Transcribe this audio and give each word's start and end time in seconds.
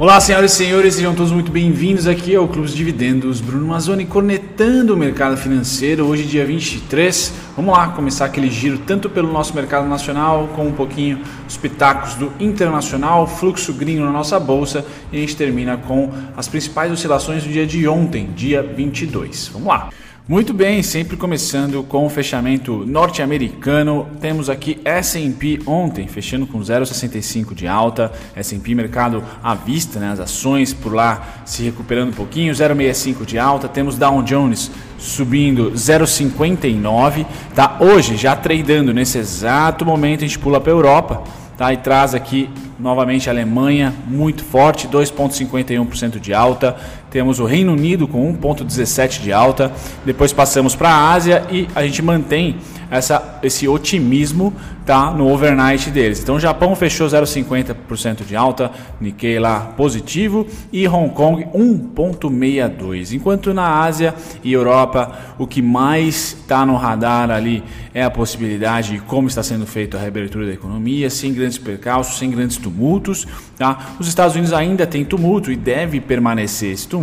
Olá, 0.00 0.18
senhoras 0.18 0.54
e 0.54 0.56
senhores, 0.56 0.94
sejam 0.94 1.14
todos 1.14 1.30
muito 1.30 1.52
bem-vindos 1.52 2.06
aqui 2.06 2.34
ao 2.34 2.48
Clube 2.48 2.66
de 2.66 2.74
Dividendos. 2.74 3.42
Bruno 3.42 3.66
Mazzoni 3.66 4.06
conectando 4.06 4.94
o 4.94 4.96
mercado 4.96 5.36
financeiro. 5.36 6.06
Hoje, 6.06 6.22
dia 6.22 6.42
23. 6.42 7.30
Vamos 7.54 7.76
lá 7.76 7.88
começar 7.88 8.24
aquele 8.24 8.48
giro 8.48 8.78
tanto 8.78 9.10
pelo 9.10 9.30
nosso 9.30 9.54
mercado 9.54 9.86
nacional, 9.86 10.48
como 10.56 10.70
um 10.70 10.72
pouquinho 10.72 11.20
os 11.46 11.58
pitacos 11.58 12.14
do 12.14 12.32
internacional, 12.40 13.26
fluxo 13.26 13.74
gringo 13.74 14.02
na 14.02 14.10
nossa 14.10 14.40
bolsa 14.40 14.86
e 15.12 15.18
a 15.18 15.20
gente 15.20 15.36
termina 15.36 15.76
com 15.76 16.10
as 16.34 16.48
principais 16.48 16.90
oscilações 16.90 17.44
do 17.44 17.50
dia 17.50 17.66
de 17.66 17.86
ontem, 17.86 18.30
dia 18.34 18.62
22. 18.62 19.50
Vamos 19.52 19.68
lá. 19.68 19.90
Muito 20.30 20.54
bem, 20.54 20.80
sempre 20.80 21.16
começando 21.16 21.82
com 21.82 22.06
o 22.06 22.08
fechamento 22.08 22.86
norte-americano. 22.86 24.06
Temos 24.20 24.48
aqui 24.48 24.80
S&P 24.84 25.58
ontem 25.66 26.06
fechando 26.06 26.46
com 26.46 26.60
0,65 26.60 27.52
de 27.52 27.66
alta. 27.66 28.12
S&P 28.36 28.72
mercado 28.72 29.24
à 29.42 29.56
vista, 29.56 29.98
né, 29.98 30.12
as 30.12 30.20
ações 30.20 30.72
por 30.72 30.94
lá 30.94 31.42
se 31.44 31.64
recuperando 31.64 32.10
um 32.10 32.12
pouquinho, 32.12 32.54
0,65 32.54 33.26
de 33.26 33.40
alta. 33.40 33.66
Temos 33.66 33.98
Dow 33.98 34.22
Jones 34.22 34.70
subindo 34.96 35.72
0,59, 35.72 37.26
tá? 37.52 37.78
Hoje 37.80 38.16
já 38.16 38.36
tradando 38.36 38.94
nesse 38.94 39.18
exato 39.18 39.84
momento 39.84 40.20
a 40.20 40.28
gente 40.28 40.38
pula 40.38 40.60
para 40.60 40.70
a 40.70 40.76
Europa, 40.76 41.24
tá? 41.58 41.72
E 41.72 41.76
traz 41.76 42.14
aqui 42.14 42.48
novamente 42.78 43.28
a 43.28 43.32
Alemanha 43.32 43.92
muito 44.06 44.42
forte, 44.44 44.88
2,51% 44.88 46.18
de 46.18 46.32
alta. 46.32 46.76
Temos 47.10 47.40
o 47.40 47.44
Reino 47.44 47.72
Unido 47.72 48.06
com 48.06 48.32
1,17% 48.32 49.20
de 49.20 49.32
alta. 49.32 49.72
Depois 50.04 50.32
passamos 50.32 50.76
para 50.76 50.90
a 50.90 51.12
Ásia 51.12 51.44
e 51.50 51.66
a 51.74 51.82
gente 51.82 52.00
mantém 52.02 52.56
essa, 52.88 53.38
esse 53.42 53.68
otimismo 53.68 54.52
tá, 54.84 55.12
no 55.12 55.32
overnight 55.32 55.90
deles. 55.90 56.20
Então 56.20 56.36
o 56.36 56.40
Japão 56.40 56.74
fechou 56.74 57.06
0,50% 57.06 58.24
de 58.24 58.34
alta, 58.34 58.70
Nikkei 59.00 59.38
lá 59.38 59.60
positivo 59.76 60.46
e 60.72 60.86
Hong 60.88 61.10
Kong 61.14 61.46
1,62%. 61.54 63.12
Enquanto 63.12 63.54
na 63.54 63.80
Ásia 63.80 64.14
e 64.42 64.52
Europa 64.52 65.12
o 65.38 65.46
que 65.46 65.62
mais 65.62 66.36
está 66.40 66.66
no 66.66 66.76
radar 66.76 67.30
ali 67.30 67.62
é 67.94 68.02
a 68.02 68.10
possibilidade 68.10 68.92
de 68.92 68.98
como 69.00 69.28
está 69.28 69.42
sendo 69.42 69.66
feita 69.66 69.96
a 69.96 70.00
reabertura 70.00 70.46
da 70.46 70.52
economia, 70.52 71.10
sem 71.10 71.32
grandes 71.32 71.58
percalços, 71.58 72.18
sem 72.18 72.30
grandes 72.30 72.56
tumultos. 72.56 73.26
Tá? 73.56 73.94
Os 73.98 74.08
Estados 74.08 74.34
Unidos 74.34 74.52
ainda 74.52 74.86
tem 74.86 75.04
tumulto 75.04 75.50
e 75.52 75.56
deve 75.56 76.00
permanecer 76.00 76.72
esse 76.72 76.88
tumulto 76.88 76.99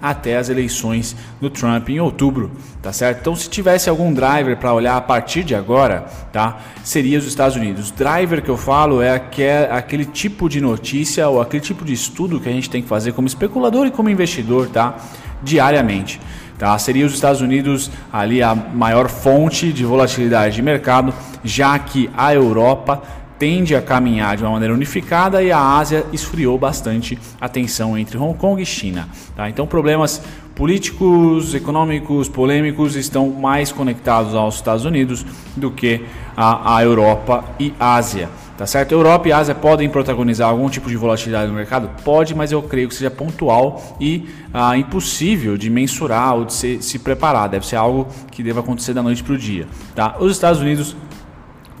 até 0.00 0.36
as 0.36 0.48
eleições 0.48 1.16
do 1.40 1.48
Trump 1.48 1.88
em 1.88 2.00
outubro, 2.00 2.50
tá 2.82 2.92
certo? 2.92 3.20
Então 3.20 3.36
se 3.36 3.48
tivesse 3.48 3.88
algum 3.88 4.12
driver 4.12 4.56
para 4.56 4.72
olhar 4.72 4.96
a 4.96 5.00
partir 5.00 5.44
de 5.44 5.54
agora, 5.54 6.06
tá? 6.32 6.58
Seria 6.82 7.18
os 7.18 7.26
Estados 7.26 7.56
Unidos. 7.56 7.90
Driver 7.90 8.42
que 8.42 8.48
eu 8.48 8.56
falo 8.56 9.00
é 9.00 9.22
aquele 9.70 10.04
tipo 10.04 10.48
de 10.48 10.60
notícia 10.60 11.28
ou 11.28 11.40
aquele 11.40 11.62
tipo 11.62 11.84
de 11.84 11.92
estudo 11.92 12.40
que 12.40 12.48
a 12.48 12.52
gente 12.52 12.70
tem 12.70 12.82
que 12.82 12.88
fazer 12.88 13.12
como 13.12 13.26
especulador 13.26 13.86
e 13.86 13.90
como 13.90 14.10
investidor, 14.10 14.68
tá? 14.68 14.96
Diariamente. 15.42 16.20
Tá? 16.58 16.76
Seria 16.78 17.04
os 17.04 17.12
Estados 17.12 17.42
Unidos 17.42 17.90
ali 18.10 18.42
a 18.42 18.54
maior 18.54 19.08
fonte 19.10 19.72
de 19.72 19.84
volatilidade 19.84 20.54
de 20.56 20.62
mercado, 20.62 21.12
já 21.44 21.78
que 21.78 22.08
a 22.16 22.32
Europa 22.32 23.02
tende 23.38 23.74
a 23.74 23.82
caminhar 23.82 24.36
de 24.36 24.42
uma 24.42 24.52
maneira 24.52 24.74
unificada 24.74 25.42
e 25.42 25.52
a 25.52 25.60
Ásia 25.60 26.04
esfriou 26.12 26.58
bastante 26.58 27.18
a 27.40 27.48
tensão 27.48 27.96
entre 27.96 28.16
Hong 28.16 28.36
Kong 28.36 28.60
e 28.60 28.66
China. 28.66 29.08
Tá? 29.34 29.48
Então, 29.48 29.66
problemas 29.66 30.22
políticos, 30.54 31.54
econômicos, 31.54 32.28
polêmicos 32.28 32.96
estão 32.96 33.28
mais 33.28 33.70
conectados 33.70 34.34
aos 34.34 34.54
Estados 34.54 34.84
Unidos 34.84 35.24
do 35.54 35.70
que 35.70 36.02
a 36.36 36.82
Europa 36.82 37.44
e 37.60 37.72
Ásia. 37.78 38.28
Tá 38.56 38.64
certo? 38.64 38.92
Europa 38.92 39.28
e 39.28 39.32
Ásia 39.32 39.54
podem 39.54 39.86
protagonizar 39.86 40.48
algum 40.48 40.70
tipo 40.70 40.88
de 40.88 40.96
volatilidade 40.96 41.48
no 41.48 41.54
mercado? 41.54 41.90
Pode, 42.02 42.34
mas 42.34 42.52
eu 42.52 42.62
creio 42.62 42.88
que 42.88 42.94
seja 42.94 43.10
pontual 43.10 43.98
e 44.00 44.30
ah, 44.52 44.78
impossível 44.78 45.58
de 45.58 45.68
mensurar 45.68 46.34
ou 46.36 46.46
de 46.46 46.54
se, 46.54 46.80
se 46.80 46.98
preparar. 46.98 47.50
Deve 47.50 47.66
ser 47.66 47.76
algo 47.76 48.08
que 48.30 48.42
deva 48.42 48.60
acontecer 48.60 48.94
da 48.94 49.02
noite 49.02 49.22
para 49.22 49.34
o 49.34 49.38
dia. 49.38 49.66
Tá? 49.94 50.16
Os 50.18 50.32
Estados 50.32 50.58
Unidos 50.58 50.96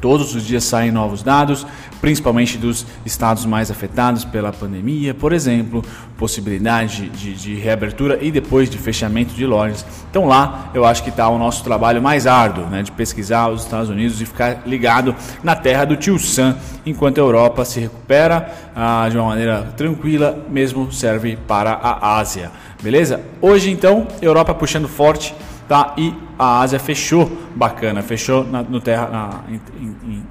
Todos 0.00 0.34
os 0.34 0.44
dias 0.44 0.64
saem 0.64 0.90
novos 0.90 1.22
dados, 1.22 1.66
principalmente 2.00 2.58
dos 2.58 2.86
estados 3.04 3.46
mais 3.46 3.70
afetados 3.70 4.24
pela 4.24 4.52
pandemia, 4.52 5.14
por 5.14 5.32
exemplo, 5.32 5.82
possibilidade 6.18 7.08
de, 7.08 7.34
de 7.34 7.54
reabertura 7.54 8.18
e 8.20 8.30
depois 8.30 8.68
de 8.68 8.78
fechamento 8.78 9.34
de 9.34 9.46
lojas. 9.46 9.84
Então 10.10 10.26
lá 10.26 10.70
eu 10.74 10.84
acho 10.84 11.02
que 11.02 11.10
está 11.10 11.28
o 11.28 11.38
nosso 11.38 11.64
trabalho 11.64 12.02
mais 12.02 12.26
árduo, 12.26 12.66
né, 12.66 12.82
de 12.82 12.92
pesquisar 12.92 13.48
os 13.48 13.62
Estados 13.62 13.88
Unidos 13.88 14.20
e 14.20 14.26
ficar 14.26 14.62
ligado 14.66 15.14
na 15.42 15.56
terra 15.56 15.84
do 15.84 15.96
tio 15.96 16.18
Sam, 16.18 16.56
enquanto 16.84 17.18
a 17.18 17.22
Europa 17.22 17.64
se 17.64 17.80
recupera 17.80 18.52
ah, 18.74 19.08
de 19.10 19.16
uma 19.16 19.28
maneira 19.28 19.62
tranquila, 19.76 20.38
mesmo 20.48 20.92
serve 20.92 21.36
para 21.48 21.72
a 21.72 22.18
Ásia. 22.18 22.50
Beleza? 22.82 23.20
Hoje 23.40 23.70
então, 23.70 24.06
Europa 24.20 24.54
puxando 24.54 24.88
forte 24.88 25.34
tá? 25.68 25.94
E 25.96 26.14
a 26.38 26.60
Ásia 26.60 26.78
fechou 26.78 27.30
bacana, 27.54 28.02
fechou 28.02 28.44
na, 28.44 28.62
no 28.62 28.80
terra, 28.80 29.08
na, 29.08 29.54
em, 29.54 29.60
em, 29.82 30.22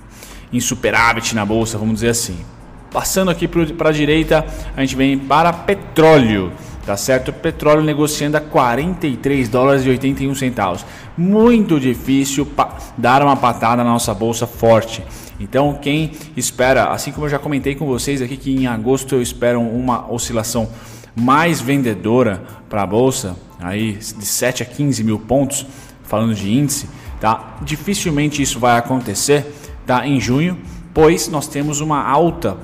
em 0.54 0.60
superávit 0.60 1.36
na 1.36 1.46
bolsa, 1.46 1.78
vamos 1.78 1.96
dizer 1.96 2.10
assim. 2.10 2.38
Passando 2.92 3.30
aqui 3.30 3.48
para 3.48 3.90
a 3.90 3.92
direita, 3.92 4.46
a 4.76 4.82
gente 4.82 4.96
vem 4.96 5.18
para 5.18 5.52
petróleo. 5.52 6.52
Tá 6.86 6.96
certo? 6.96 7.34
Petróleo 7.34 7.82
negociando 7.82 8.38
a 8.38 8.40
43 8.40 9.50
dólares 9.50 9.84
e 9.84 9.90
81 9.90 10.36
centavos. 10.36 10.86
Muito 11.18 11.80
difícil 11.80 12.48
dar 12.96 13.24
uma 13.24 13.36
patada 13.36 13.84
na 13.84 13.90
nossa 13.90 14.14
bolsa 14.14 14.46
forte. 14.46 15.04
Então, 15.40 15.74
quem 15.82 16.12
espera, 16.38 16.92
assim 16.92 17.12
como 17.12 17.26
eu 17.26 17.30
já 17.30 17.40
comentei 17.40 17.74
com 17.74 17.88
vocês 17.88 18.22
aqui 18.22 18.38
que 18.38 18.56
em 18.56 18.68
agosto 18.68 19.16
eu 19.16 19.22
espero 19.22 19.60
uma 19.60 20.10
oscilação 20.12 20.70
mais 21.16 21.62
vendedora 21.62 22.44
para 22.70 22.84
a 22.84 22.88
bolsa, 22.88 23.36
aí 23.60 23.94
de 23.94 24.26
7 24.26 24.64
a 24.64 24.66
15 24.66 25.04
mil 25.04 25.20
pontos, 25.20 25.66
falando 26.04 26.36
de 26.36 26.52
índice, 26.52 26.90
tá? 27.20 27.58
Dificilmente 27.62 28.42
isso 28.42 28.60
vai 28.60 28.78
acontecer, 28.78 29.46
tá? 29.86 30.06
Em 30.06 30.20
junho, 30.20 30.58
pois 30.94 31.28
nós 31.28 31.48
temos 31.48 31.80
uma 31.80 32.04
alta 32.04 32.58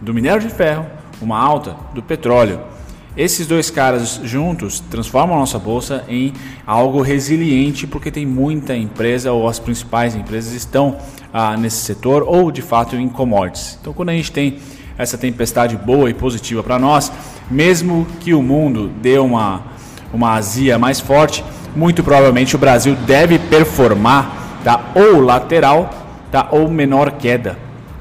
do 0.00 0.14
minério 0.14 0.40
de 0.40 0.48
ferro, 0.48 0.86
uma 1.20 1.38
alta 1.38 1.76
do 1.94 2.02
petróleo. 2.02 2.60
Esses 3.16 3.46
dois 3.46 3.70
caras 3.70 4.20
juntos 4.22 4.78
transformam 4.78 5.36
a 5.36 5.40
nossa 5.40 5.58
bolsa 5.58 6.04
em 6.06 6.34
algo 6.66 7.00
resiliente, 7.00 7.86
porque 7.86 8.10
tem 8.10 8.26
muita 8.26 8.76
empresa 8.76 9.32
ou 9.32 9.48
as 9.48 9.58
principais 9.58 10.14
empresas 10.14 10.52
estão 10.52 10.98
ah, 11.32 11.56
nesse 11.56 11.78
setor 11.78 12.22
ou 12.22 12.50
de 12.50 12.60
fato 12.60 12.94
em 12.94 13.08
commodities. 13.08 13.78
Então, 13.80 13.94
quando 13.94 14.10
a 14.10 14.12
gente 14.12 14.30
tem 14.30 14.58
essa 14.98 15.16
tempestade 15.16 15.76
boa 15.78 16.10
e 16.10 16.14
positiva 16.14 16.62
para 16.62 16.78
nós, 16.78 17.10
mesmo 17.50 18.06
que 18.20 18.34
o 18.34 18.42
mundo 18.42 18.88
dê 19.00 19.18
uma, 19.18 19.62
uma 20.12 20.34
azia 20.34 20.78
mais 20.78 21.00
forte, 21.00 21.44
muito 21.74 22.02
provavelmente 22.02 22.56
o 22.56 22.58
Brasil 22.58 22.94
deve 23.06 23.38
performar 23.38 24.60
tá, 24.64 24.92
ou 24.94 25.20
lateral 25.20 25.90
tá, 26.30 26.48
ou 26.50 26.68
menor 26.70 27.12
queda. 27.12 27.58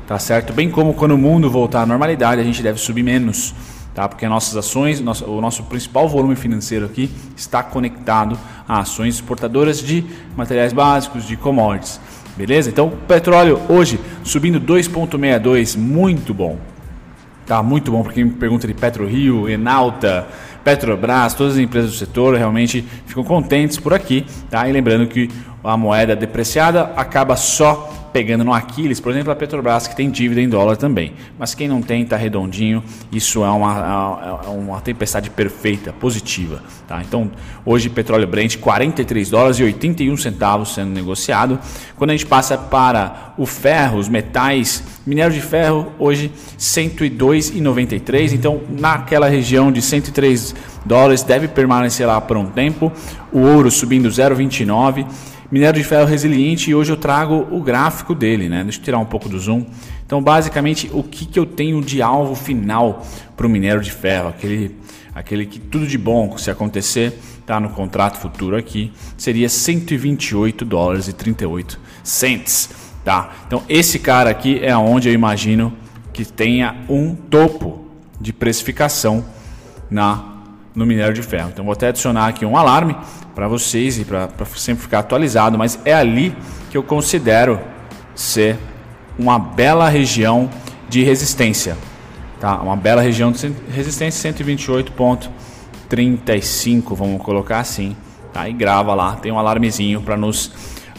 Tá 0.08 0.20
certo? 0.20 0.54
Bem 0.54 0.70
como 0.70 0.94
quando 0.94 1.14
o 1.14 1.18
mundo 1.18 1.50
voltar 1.50 1.82
à 1.82 1.86
normalidade, 1.86 2.40
a 2.40 2.44
gente 2.44 2.62
deve 2.62 2.80
subir 2.80 3.04
menos. 3.04 3.54
Tá? 3.94 4.08
Porque 4.10 4.28
nossas 4.28 4.56
ações, 4.58 5.00
nosso, 5.00 5.26
o 5.26 5.42
nosso 5.42 5.64
principal 5.64 6.08
volume 6.08 6.36
financeiro 6.36 6.86
aqui 6.86 7.10
está 7.36 7.64
conectado 7.64 8.38
a 8.68 8.80
ações 8.80 9.16
exportadoras 9.16 9.80
de 9.80 10.06
materiais 10.36 10.74
básicos, 10.74 11.26
de 11.26 11.36
commodities. 11.38 12.00
Beleza? 12.36 12.70
Então, 12.70 12.92
petróleo 13.08 13.60
hoje 13.70 14.00
subindo 14.24 14.60
2,62, 14.60 15.78
muito 15.78 16.34
bom. 16.34 16.58
Tá 17.46 17.62
muito 17.62 17.92
bom 17.92 18.02
para 18.02 18.14
quem 18.14 18.24
me 18.24 18.32
pergunta 18.32 18.66
de 18.66 18.74
PetroRio, 18.74 19.48
Enalta, 19.48 20.28
Petrobras, 20.64 21.36
todas 21.36 21.54
as 21.54 21.60
empresas 21.60 21.92
do 21.92 21.98
setor 21.98 22.36
realmente 22.36 22.84
ficam 23.06 23.24
contentes 23.24 23.78
por 23.78 23.94
aqui, 23.94 24.26
tá? 24.50 24.68
E 24.68 24.72
lembrando 24.72 25.06
que 25.06 25.30
a 25.64 25.78
moeda 25.78 26.16
depreciada 26.16 26.92
acaba 26.96 27.36
só 27.36 27.94
pegando 28.16 28.46
no 28.46 28.54
Aquiles, 28.54 29.02
por 29.02 29.12
exemplo, 29.12 29.30
a 29.30 29.36
Petrobras, 29.36 29.88
que 29.88 29.96
tem 29.96 30.10
dívida 30.10 30.40
em 30.40 30.48
dólar 30.48 30.78
também. 30.78 31.12
Mas 31.38 31.54
quem 31.54 31.68
não 31.68 31.82
tem, 31.82 32.04
está 32.04 32.16
redondinho. 32.16 32.82
Isso 33.12 33.44
é 33.44 33.50
uma, 33.50 34.40
uma 34.48 34.80
tempestade 34.80 35.30
perfeita, 35.30 35.92
positiva. 35.92 36.64
Tá? 36.88 37.02
Então, 37.06 37.30
hoje, 37.66 37.90
petróleo 37.90 38.26
Brent, 38.26 38.56
43 38.56 39.30
dólares 39.30 39.60
e 39.60 39.64
81 39.64 40.16
centavos 40.16 40.74
sendo 40.74 40.92
negociado. 40.92 41.60
Quando 41.98 42.12
a 42.12 42.14
gente 42.14 42.26
passa 42.26 42.58
para 42.58 43.34
o 43.38 43.46
ferro, 43.46 44.00
os 44.00 44.08
metais, 44.08 44.82
minério 45.06 45.34
de 45.34 45.42
ferro, 45.42 45.92
hoje 46.00 46.32
102,93. 46.58 48.32
Então, 48.32 48.62
naquela 48.70 49.28
região 49.28 49.74
de 49.74 49.82
103 49.82 50.56
dólares, 50.86 51.22
deve 51.22 51.50
permanecer 51.50 52.08
lá 52.08 52.22
por 52.22 52.38
um 52.38 52.46
tempo. 52.46 52.94
O 53.30 53.42
ouro 53.42 53.70
subindo 53.70 54.08
0,29 54.08 55.06
Minério 55.56 55.82
de 55.82 55.88
ferro 55.88 56.04
resiliente 56.04 56.70
e 56.70 56.76
hoje 56.76 56.92
eu 56.92 56.98
trago 56.98 57.48
o 57.50 57.62
gráfico 57.62 58.14
dele, 58.14 58.50
né? 58.50 58.62
Deixa 58.62 58.78
eu 58.78 58.84
tirar 58.84 59.00
um 59.00 59.06
pouco 59.06 59.30
do 59.30 59.40
zoom. 59.40 59.66
Então, 60.06 60.22
basicamente, 60.22 60.90
o 60.92 61.02
que, 61.02 61.26
que 61.26 61.40
eu 61.40 61.46
tenho 61.46 61.82
de 61.82 62.02
alvo 62.02 62.36
final 62.36 63.06
para 63.38 63.48
o 63.48 63.50
minério 63.50 63.80
de 63.80 63.90
ferro? 63.90 64.28
Aquele, 64.28 64.76
aquele 65.16 65.46
que 65.46 65.58
tudo 65.58 65.88
de 65.88 65.98
bom, 65.98 66.38
se 66.38 66.52
acontecer, 66.52 67.18
tá 67.46 67.58
no 67.58 67.70
contrato 67.70 68.18
futuro 68.18 68.58
aqui, 68.58 68.92
seria 69.16 69.48
128 69.48 70.66
dólares 70.66 71.08
e 71.08 71.14
38 71.14 71.80
cents, 72.04 72.72
tá? 73.06 73.34
Então, 73.48 73.64
esse 73.70 73.98
cara 73.98 74.30
aqui 74.30 74.60
é 74.62 74.76
onde 74.76 75.08
eu 75.08 75.14
imagino 75.14 75.72
que 76.12 76.26
tenha 76.26 76.84
um 76.90 77.16
topo, 77.16 77.86
de 78.20 78.34
precificação 78.34 79.24
na 79.90 80.36
no 80.76 80.86
minério 80.86 81.14
de 81.14 81.22
ferro. 81.22 81.50
Então 81.54 81.64
vou 81.64 81.72
até 81.72 81.88
adicionar 81.88 82.28
aqui 82.28 82.46
um 82.46 82.58
alarme 82.58 82.98
para 83.36 83.48
vocês 83.50 84.00
e 84.00 84.06
para 84.06 84.30
sempre 84.56 84.84
ficar 84.84 85.00
atualizado, 85.00 85.58
mas 85.58 85.78
é 85.84 85.94
ali 85.94 86.34
que 86.72 86.78
eu 86.78 86.84
considero 86.84 87.60
ser 88.16 88.58
uma 89.20 89.38
bela 89.38 89.90
região 89.90 90.50
de 90.88 91.04
resistência. 91.04 91.78
Tá? 92.40 92.62
Uma 92.62 92.78
bela 92.78 93.02
região 93.02 93.32
de 93.32 93.54
resistência 93.70 94.34
128.35, 94.34 96.96
vamos 96.96 97.22
colocar 97.22 97.60
assim. 97.60 97.96
Tá? 98.34 98.48
E 98.48 98.54
grava 98.54 98.96
lá, 98.96 99.18
tem 99.18 99.30
um 99.32 99.40
alarmezinho 99.40 100.02
para 100.02 100.16
nos 100.16 100.46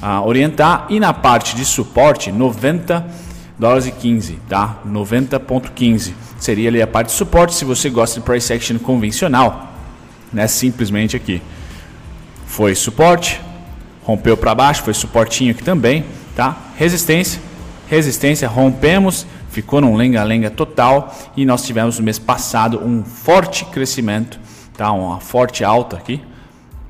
uh, 0.03 0.23
orientar. 0.25 0.87
E 0.91 1.01
na 1.01 1.15
parte 1.15 1.57
de 1.57 1.65
suporte, 1.65 2.31
90 2.31 3.07
dólares 3.59 3.87
e 3.87 3.93
15, 3.93 4.39
tá? 4.49 4.81
90.15 4.87 6.13
seria 6.39 6.69
ali 6.69 6.83
a 6.83 6.87
parte 6.87 7.09
de 7.09 7.15
suporte. 7.15 7.55
Se 7.55 7.65
você 7.65 7.89
gosta 7.89 8.21
de 8.21 8.27
price 8.27 8.53
action 8.53 8.79
convencional, 8.79 9.73
né? 10.33 10.47
Simplesmente 10.47 11.17
aqui. 11.17 11.41
Foi 12.47 12.75
suporte, 12.75 13.41
rompeu 14.03 14.37
para 14.37 14.55
baixo, 14.55 14.83
foi 14.83 14.95
suportinho 14.95 15.51
aqui 15.51 15.63
também, 15.63 16.05
tá? 16.35 16.57
Resistência, 16.77 17.41
resistência, 17.89 18.49
rompemos, 18.49 19.27
ficou 19.51 19.81
num 19.81 19.97
lenga-lenga 19.97 20.51
total 20.51 21.15
e 21.37 21.45
nós 21.45 21.63
tivemos 21.65 21.99
no 21.99 22.05
mês 22.05 22.19
passado 22.19 22.81
um 22.83 23.05
forte 23.05 23.65
crescimento, 23.67 24.39
tá? 24.77 24.91
Uma 24.93 25.21
forte 25.21 25.65
alta 25.65 25.97
aqui. 25.97 26.23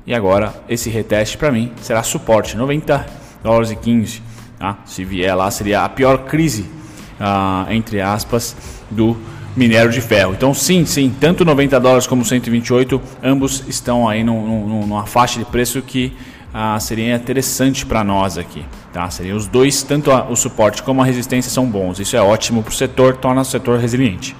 E 0.05 0.13
agora 0.13 0.53
esse 0.69 0.89
reteste 0.89 1.37
para 1.37 1.51
mim 1.51 1.73
será 1.81 2.01
suporte 2.01 2.55
90 2.55 3.05
dólares 3.43 3.71
e 3.71 3.75
15, 3.75 4.21
tá? 4.57 4.77
Se 4.85 5.03
vier 5.03 5.35
lá 5.35 5.51
seria 5.51 5.83
a 5.83 5.89
pior 5.89 6.25
crise 6.25 6.77
uh, 7.19 7.71
entre 7.71 8.01
aspas 8.01 8.55
do 8.89 9.17
minério 9.57 9.91
de 9.91 9.99
ferro. 9.99 10.33
Então, 10.33 10.53
sim, 10.53 10.85
sim, 10.85 11.13
tanto 11.19 11.43
90 11.43 11.79
dólares 11.79 12.05
como 12.05 12.23
128, 12.23 13.01
ambos 13.23 13.63
estão 13.67 14.07
aí 14.07 14.23
num, 14.23 14.67
numa 14.67 15.05
faixa 15.07 15.39
de 15.39 15.45
preço 15.45 15.81
que 15.81 16.13
ah, 16.53 16.79
seria 16.79 17.15
interessante 17.15 17.85
para 17.85 18.03
nós 18.03 18.37
aqui. 18.37 18.63
Tá? 18.93 19.09
Seriam 19.09 19.35
os 19.35 19.47
dois, 19.47 19.81
tanto 19.81 20.11
a, 20.11 20.29
o 20.29 20.35
suporte 20.35 20.83
como 20.83 21.01
a 21.01 21.05
resistência 21.05 21.51
são 21.51 21.65
bons. 21.65 21.99
Isso 21.99 22.15
é 22.15 22.21
ótimo 22.21 22.61
para 22.61 22.71
o 22.71 22.73
setor, 22.73 23.17
torna 23.17 23.41
o 23.41 23.45
setor 23.45 23.79
resiliente. 23.79 24.35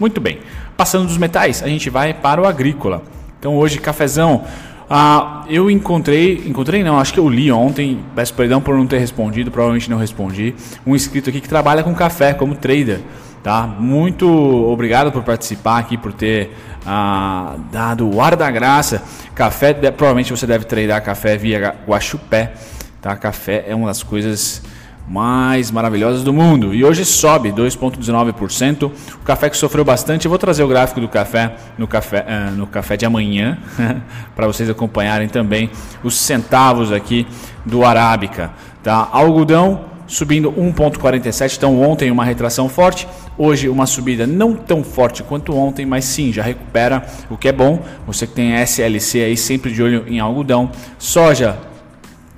Muito 0.00 0.20
bem. 0.20 0.40
Passando 0.76 1.06
dos 1.06 1.16
metais, 1.16 1.62
a 1.62 1.68
gente 1.68 1.88
vai 1.88 2.12
para 2.12 2.40
o 2.40 2.46
agrícola. 2.46 3.02
Então 3.38 3.56
hoje, 3.56 3.78
cafezão. 3.78 4.44
Ah, 4.90 5.44
eu 5.48 5.70
encontrei, 5.70 6.42
encontrei 6.46 6.82
não, 6.82 6.98
acho 6.98 7.12
que 7.12 7.20
eu 7.20 7.28
li 7.28 7.52
ontem, 7.52 8.00
peço 8.14 8.32
perdão 8.32 8.60
por 8.60 8.74
não 8.74 8.86
ter 8.86 8.98
respondido, 8.98 9.50
provavelmente 9.50 9.90
não 9.90 9.98
respondi, 9.98 10.54
um 10.86 10.96
inscrito 10.96 11.28
aqui 11.28 11.42
que 11.42 11.48
trabalha 11.48 11.82
com 11.82 11.94
café 11.94 12.32
como 12.32 12.54
trader. 12.54 13.00
Tá? 13.48 13.66
Muito 13.66 14.28
obrigado 14.70 15.10
por 15.10 15.22
participar 15.22 15.78
aqui, 15.78 15.96
por 15.96 16.12
ter 16.12 16.54
ah, 16.84 17.56
dado 17.72 18.06
o 18.06 18.20
ar 18.20 18.36
da 18.36 18.50
graça. 18.50 19.02
Café, 19.34 19.72
provavelmente 19.72 20.30
você 20.30 20.46
deve 20.46 20.66
treinar 20.66 21.02
café 21.02 21.34
via 21.38 21.74
Guaxupé. 21.86 22.52
Tá? 23.00 23.16
Café 23.16 23.64
é 23.66 23.74
uma 23.74 23.86
das 23.86 24.02
coisas 24.02 24.62
mais 25.08 25.70
maravilhosas 25.70 26.22
do 26.22 26.30
mundo. 26.30 26.74
E 26.74 26.84
hoje 26.84 27.06
sobe 27.06 27.50
2,19%. 27.50 28.92
O 29.14 29.18
café 29.24 29.48
que 29.48 29.56
sofreu 29.56 29.82
bastante. 29.82 30.26
Eu 30.26 30.28
vou 30.28 30.38
trazer 30.38 30.62
o 30.62 30.68
gráfico 30.68 31.00
do 31.00 31.08
café 31.08 31.56
no 31.78 31.88
café, 31.88 32.26
uh, 32.28 32.50
no 32.54 32.66
café 32.66 32.98
de 32.98 33.06
amanhã 33.06 33.56
para 34.36 34.46
vocês 34.46 34.68
acompanharem 34.68 35.26
também 35.26 35.70
os 36.04 36.16
centavos 36.16 36.92
aqui 36.92 37.26
do 37.64 37.82
Arábica. 37.82 38.50
Tá? 38.82 39.08
Algodão 39.10 39.96
subindo 40.08 40.50
1,47. 40.50 41.56
Então, 41.56 41.80
ontem 41.80 42.10
uma 42.10 42.24
retração 42.24 42.68
forte, 42.68 43.06
hoje 43.36 43.68
uma 43.68 43.86
subida 43.86 44.26
não 44.26 44.54
tão 44.54 44.82
forte 44.82 45.22
quanto 45.22 45.54
ontem, 45.54 45.86
mas 45.86 46.06
sim, 46.06 46.32
já 46.32 46.42
recupera, 46.42 47.06
o 47.30 47.36
que 47.36 47.48
é 47.48 47.52
bom. 47.52 47.84
Você 48.06 48.26
que 48.26 48.32
tem 48.32 48.60
SLC 48.60 49.22
aí 49.22 49.36
sempre 49.36 49.72
de 49.72 49.82
olho 49.82 50.04
em 50.08 50.18
algodão. 50.18 50.72
Soja 50.98 51.58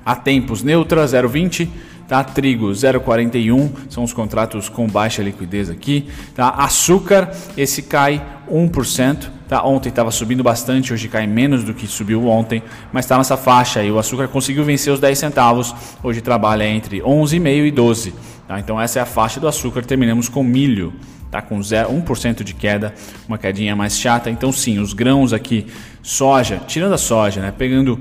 a 0.05 0.15
tempos 0.15 0.61
neutra, 0.61 1.03
0,20. 1.05 1.67
Tá? 2.07 2.25
Trigo 2.25 2.71
0,41, 2.71 3.71
são 3.89 4.03
os 4.03 4.11
contratos 4.11 4.67
com 4.67 4.85
baixa 4.85 5.23
liquidez 5.23 5.69
aqui. 5.69 6.09
Tá? 6.35 6.49
Açúcar, 6.49 7.31
esse 7.55 7.83
cai 7.83 8.21
1%. 8.51 9.29
Tá? 9.51 9.61
Ontem 9.65 9.89
estava 9.89 10.09
subindo 10.11 10.41
bastante, 10.41 10.93
hoje 10.93 11.09
cai 11.09 11.27
menos 11.27 11.65
do 11.65 11.73
que 11.73 11.85
subiu 11.85 12.25
ontem, 12.25 12.63
mas 12.89 13.03
está 13.03 13.17
nessa 13.17 13.35
faixa 13.35 13.83
e 13.83 13.91
o 13.91 13.99
açúcar 13.99 14.29
conseguiu 14.29 14.63
vencer 14.63 14.93
os 14.93 14.99
10 15.01 15.19
centavos. 15.19 15.75
Hoje 16.01 16.21
trabalha 16.21 16.65
entre 16.65 17.01
11,5 17.01 17.65
e 17.65 17.69
12. 17.69 18.13
Tá? 18.47 18.57
Então 18.61 18.79
essa 18.79 18.99
é 18.99 19.01
a 19.01 19.05
faixa 19.05 19.41
do 19.41 19.49
açúcar. 19.49 19.83
Terminamos 19.83 20.29
com 20.29 20.41
milho, 20.41 20.93
tá 21.29 21.41
com 21.41 21.61
0, 21.61 21.91
1% 21.91 22.43
de 22.45 22.53
queda, 22.53 22.93
uma 23.27 23.37
quedinha 23.37 23.75
mais 23.75 23.99
chata. 23.99 24.29
Então 24.29 24.53
sim, 24.53 24.79
os 24.79 24.93
grãos 24.93 25.33
aqui, 25.33 25.67
soja, 26.01 26.61
tirando 26.65 26.93
a 26.93 26.97
soja, 26.97 27.41
né? 27.41 27.51
pegando 27.51 27.99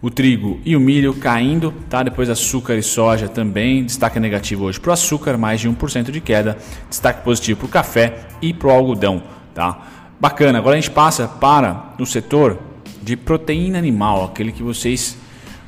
o 0.00 0.08
trigo 0.08 0.58
e 0.64 0.74
o 0.74 0.80
milho 0.80 1.12
caindo, 1.12 1.74
tá? 1.90 2.02
Depois 2.02 2.30
açúcar 2.30 2.74
e 2.74 2.82
soja 2.82 3.28
também, 3.28 3.84
destaque 3.84 4.18
negativo 4.18 4.64
hoje 4.64 4.80
para 4.80 4.88
o 4.88 4.92
açúcar, 4.94 5.36
mais 5.36 5.60
de 5.60 5.68
1% 5.68 6.10
de 6.10 6.22
queda, 6.22 6.56
destaque 6.88 7.22
positivo 7.22 7.58
para 7.58 7.66
o 7.66 7.68
café 7.68 8.14
e 8.40 8.54
para 8.54 8.68
o 8.68 8.70
algodão, 8.70 9.22
tá? 9.52 9.92
Bacana, 10.20 10.58
agora 10.58 10.76
a 10.76 10.80
gente 10.80 10.90
passa 10.90 11.28
para 11.28 11.94
o 11.98 12.06
setor 12.06 12.58
de 13.02 13.16
proteína 13.16 13.78
animal, 13.78 14.24
aquele 14.24 14.50
que 14.50 14.62
vocês 14.62 15.16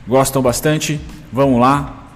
gostam 0.06 0.40
bastante. 0.40 1.00
Vamos 1.32 1.60
lá. 1.60 2.06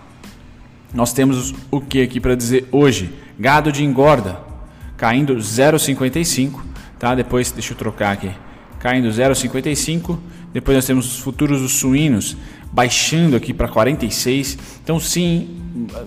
Nós 0.95 1.13
temos 1.13 1.55
o 1.71 1.81
que 1.81 2.03
aqui 2.03 2.19
para 2.21 2.35
dizer 2.35 2.67
hoje? 2.71 3.13
Gado 3.39 3.71
de 3.71 3.85
engorda 3.85 4.53
caindo 5.03 5.35
0,55, 5.35 6.61
tá? 6.97 7.13
Depois 7.13 7.51
deixa 7.51 7.73
eu 7.73 7.77
trocar 7.77 8.13
aqui. 8.13 8.31
Caindo 8.79 9.09
0,55. 9.09 10.17
Depois 10.53 10.77
nós 10.77 10.87
temos 10.87 11.07
os 11.07 11.19
futuros 11.19 11.61
dos 11.61 11.73
suínos 11.73 12.37
baixando 12.71 13.35
aqui 13.35 13.53
para 13.53 13.67
46. 13.67 14.57
Então 14.85 15.01
sim, 15.01 15.61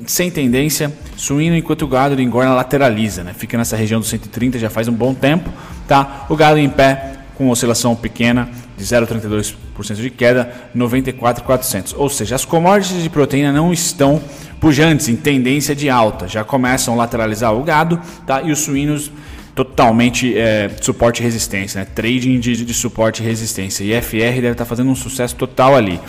sem 0.08 0.32
tendência, 0.32 0.98
suíno 1.18 1.58
enquanto 1.58 1.82
o 1.82 1.88
gado 1.90 2.16
de 2.16 2.24
engorda 2.24 2.54
lateraliza, 2.54 3.22
né? 3.22 3.34
Fica 3.34 3.58
nessa 3.58 3.76
região 3.76 4.00
dos 4.00 4.08
130 4.08 4.58
já 4.60 4.70
faz 4.70 4.88
um 4.88 4.94
bom 4.94 5.14
tempo, 5.14 5.52
tá? 5.88 6.26
O 6.30 6.36
gado 6.36 6.60
em 6.60 6.70
pé 6.70 7.14
com 7.36 7.50
oscilação 7.50 7.96
pequena 7.96 8.50
de 8.78 8.84
0,32% 8.84 9.56
de 9.96 10.10
queda, 10.10 10.52
94,400. 10.74 11.94
Ou 11.98 12.10
seja, 12.10 12.36
as 12.36 12.46
commodities 12.46 13.04
de 13.04 13.10
proteína 13.10 13.52
não 13.52 13.72
estão 13.72 14.22
pujantes 14.60 15.08
em 15.08 15.16
tendência 15.16 15.76
de 15.76 15.90
alta, 15.90 16.28
já 16.28 16.44
começam 16.44 16.94
a 16.94 16.98
lateralizar 16.98 17.54
o 17.54 17.64
gado, 17.64 18.00
tá? 18.26 18.42
E 18.42 18.52
os 18.52 18.60
suínos 18.60 19.12
totalmente 19.54 20.38
é, 20.38 20.70
suporte 20.82 21.22
e 21.22 21.24
resistência, 21.24 21.80
né? 21.80 21.88
Trading 21.94 22.40
de, 22.40 22.66
de 22.66 22.74
suporte 22.74 23.22
e 23.22 23.26
resistência. 23.26 23.84
E 23.84 24.02
FR 24.02 24.42
deve 24.42 24.52
estar 24.52 24.66
fazendo 24.66 24.90
um 24.90 24.96
sucesso 24.96 25.36
total 25.36 25.76
ali. 25.76 26.00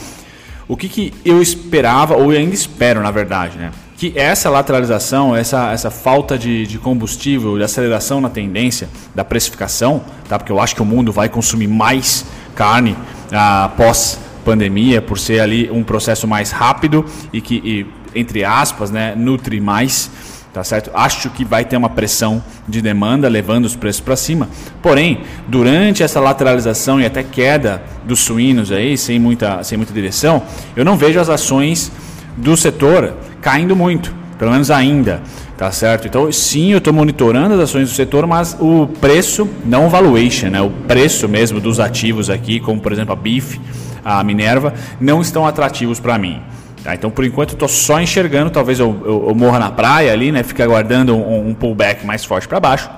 O 0.69 0.77
que, 0.77 0.89
que 0.89 1.13
eu 1.25 1.41
esperava, 1.41 2.17
ou 2.17 2.31
ainda 2.31 2.55
espero, 2.55 3.01
na 3.01 3.11
verdade, 3.11 3.57
né? 3.57 3.71
Que 3.97 4.13
essa 4.15 4.51
lateralização, 4.51 5.35
essa, 5.35 5.73
essa 5.73 5.91
falta 5.91 6.37
de, 6.37 6.67
de 6.67 6.79
combustível, 6.79 7.57
de 7.57 7.65
aceleração 7.65 8.21
na 8.21 8.29
tendência 8.29 8.89
da 9.15 9.25
precificação, 9.25 10.03
tá? 10.29 10.39
Porque 10.39 10.53
eu 10.53 10.61
acho 10.61 10.75
que 10.75 10.83
o 10.83 10.85
mundo 10.85 11.13
vai 11.13 11.29
consumir 11.29 11.67
mais 11.67 12.27
carne 12.55 12.97
ah, 13.33 13.65
após 13.65 14.19
pandemia, 14.45 15.03
por 15.03 15.19
ser 15.19 15.41
ali 15.41 15.71
um 15.73 15.83
processo 15.83 16.29
mais 16.29 16.51
rápido 16.51 17.05
e 17.33 17.41
que, 17.41 17.55
e, 17.57 17.87
entre 18.19 18.45
aspas, 18.45 18.91
né, 18.91 19.15
nutre 19.17 19.61
mais 19.61 20.11
tá 20.57 20.65
certo? 20.65 20.91
Acho 20.95 21.29
que 21.29 21.45
vai 21.45 21.67
ter 21.67 21.77
uma 21.77 21.91
pressão 21.91 22.43
de 22.67 22.81
demanda 22.81 23.29
levando 23.29 23.67
os 23.67 23.77
preços 23.77 24.01
para 24.01 24.17
cima. 24.17 24.49
Porém, 24.81 25.21
durante 25.47 26.03
essa 26.03 26.19
lateralização 26.19 26.99
e 26.99 27.05
até 27.05 27.23
queda 27.23 27.83
dos 28.07 28.21
suínos 28.21 28.73
aí, 28.73 28.97
sem 28.97 29.19
muita, 29.19 29.63
sem 29.63 29.77
muita 29.77 29.93
direção, 29.93 30.43
eu 30.75 30.83
não 30.83 30.97
vejo 30.97 31.21
as 31.21 31.29
ações 31.29 31.93
do 32.39 32.57
setor 32.57 33.15
caindo 33.47 33.77
muito, 33.77 34.13
pelo 34.41 34.51
menos 34.51 34.73
ainda, 34.73 35.23
tá 35.57 35.71
certo? 35.71 36.09
Então, 36.09 36.33
sim, 36.33 36.73
eu 36.73 36.79
estou 36.79 36.93
monitorando 36.93 37.55
as 37.55 37.61
ações 37.61 37.89
do 37.89 37.95
setor, 37.95 38.27
mas 38.27 38.57
o 38.59 38.89
preço, 39.01 39.49
não 39.65 39.87
o 39.87 39.89
valuation, 39.89 40.49
né? 40.49 40.61
O 40.61 40.69
preço 40.69 41.29
mesmo 41.29 41.61
dos 41.61 41.79
ativos 41.79 42.29
aqui, 42.29 42.59
como 42.59 42.81
por 42.81 42.91
exemplo 42.91 43.13
a 43.13 43.17
BIF, 43.17 43.61
a 44.05 44.25
Minerva, 44.25 44.75
não 45.01 45.21
estão 45.21 45.47
atrativos 45.47 46.01
para 46.01 46.19
mim. 46.19 46.43
Tá? 46.83 46.97
Então, 46.97 47.09
por 47.09 47.25
enquanto, 47.25 47.53
estou 47.53 47.69
só 47.69 48.01
enxergando. 48.01 48.51
Talvez 48.51 48.81
eu, 48.81 49.01
eu, 49.05 49.29
eu, 49.29 49.35
morra 49.37 49.61
na 49.61 49.71
praia 49.71 50.13
ali, 50.13 50.33
né? 50.33 50.43
Fique 50.43 50.61
aguardando 50.61 51.15
um, 51.15 51.51
um 51.51 51.55
pullback 51.55 52.05
mais 52.05 52.25
forte 52.25 52.49
para 52.49 52.59
baixo. 52.59 52.91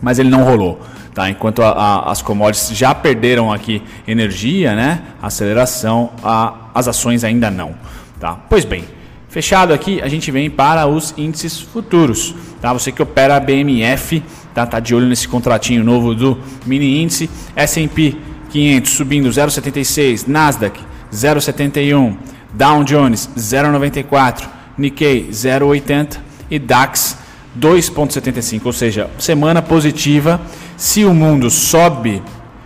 Mas 0.00 0.20
ele 0.20 0.30
não 0.30 0.44
rolou. 0.44 0.80
Tá? 1.12 1.28
Enquanto 1.28 1.60
a, 1.60 1.70
a, 1.70 2.12
as 2.12 2.22
commodities 2.22 2.78
já 2.78 2.94
perderam 2.94 3.52
aqui 3.52 3.82
energia, 4.06 4.76
né? 4.76 5.02
Aceleração, 5.20 6.10
a, 6.22 6.68
as 6.72 6.86
ações 6.86 7.24
ainda 7.24 7.50
não. 7.50 7.74
Tá? 8.20 8.38
Pois 8.48 8.64
bem, 8.64 8.84
fechado 9.32 9.72
aqui, 9.72 9.98
a 10.02 10.08
gente 10.08 10.30
vem 10.30 10.50
para 10.50 10.86
os 10.86 11.14
índices 11.16 11.58
futuros. 11.58 12.34
Tá? 12.60 12.70
Você 12.74 12.92
que 12.92 13.02
opera 13.02 13.34
a 13.34 13.40
BMF, 13.40 14.22
tá? 14.54 14.66
tá 14.66 14.78
de 14.78 14.94
olho 14.94 15.06
nesse 15.06 15.26
contratinho 15.26 15.82
novo 15.82 16.14
do 16.14 16.38
mini 16.66 17.02
índice. 17.02 17.30
S&P 17.56 18.14
500 18.50 18.92
subindo 18.92 19.30
0,76, 19.30 20.28
Nasdaq 20.28 20.78
0,71, 21.10 22.14
Dow 22.52 22.84
Jones 22.84 23.30
0,94, 23.34 24.46
Nikkei 24.76 25.28
0,80 25.30 26.18
e 26.50 26.58
DAX 26.58 27.16
2,75, 27.58 28.60
ou 28.66 28.72
seja, 28.72 29.08
semana 29.18 29.62
positiva. 29.62 30.40
Se 30.76 31.06
o 31.06 31.14
mundo 31.14 31.48
sobe, 31.50 32.22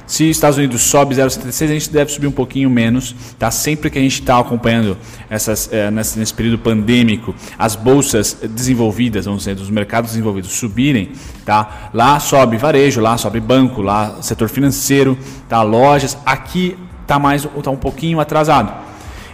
se 0.07 0.25
os 0.25 0.31
Estados 0.31 0.57
Unidos 0.57 0.83
sobe 0.83 1.15
0,76, 1.15 1.65
a 1.65 1.67
gente 1.67 1.91
deve 1.91 2.13
subir 2.13 2.27
um 2.29 2.33
pouquinho 2.33 2.71
menos. 2.71 3.15
Tá? 3.39 3.51
Sempre 3.51 3.91
que 3.91 3.99
a 3.99 4.01
gente 4.01 4.21
está 4.21 4.39
acompanhando 4.39 4.97
essas, 5.29 5.69
é, 5.73 5.91
nesse, 5.91 6.19
nesse, 6.19 6.33
período 6.33 6.59
pandêmico, 6.59 7.35
as 7.59 7.75
bolsas 7.75 8.37
desenvolvidas, 8.51 9.25
vamos 9.25 9.41
dizer, 9.41 9.57
dos 9.57 9.69
mercados 9.69 10.11
desenvolvidos 10.11 10.53
subirem, 10.53 11.11
tá? 11.45 11.91
lá 11.93 12.21
sobe 12.21 12.57
varejo, 12.57 13.01
lá 13.01 13.19
sobe 13.19 13.41
banco, 13.41 13.83
lá 13.83 14.23
setor 14.23 14.49
financeiro, 14.49 15.19
tá? 15.49 15.63
lojas. 15.63 16.17
Aqui 16.25 16.77
está 17.03 17.19
mais 17.19 17.47
tá 17.63 17.71
um 17.71 17.77
pouquinho 17.77 18.21
atrasado. 18.21 18.87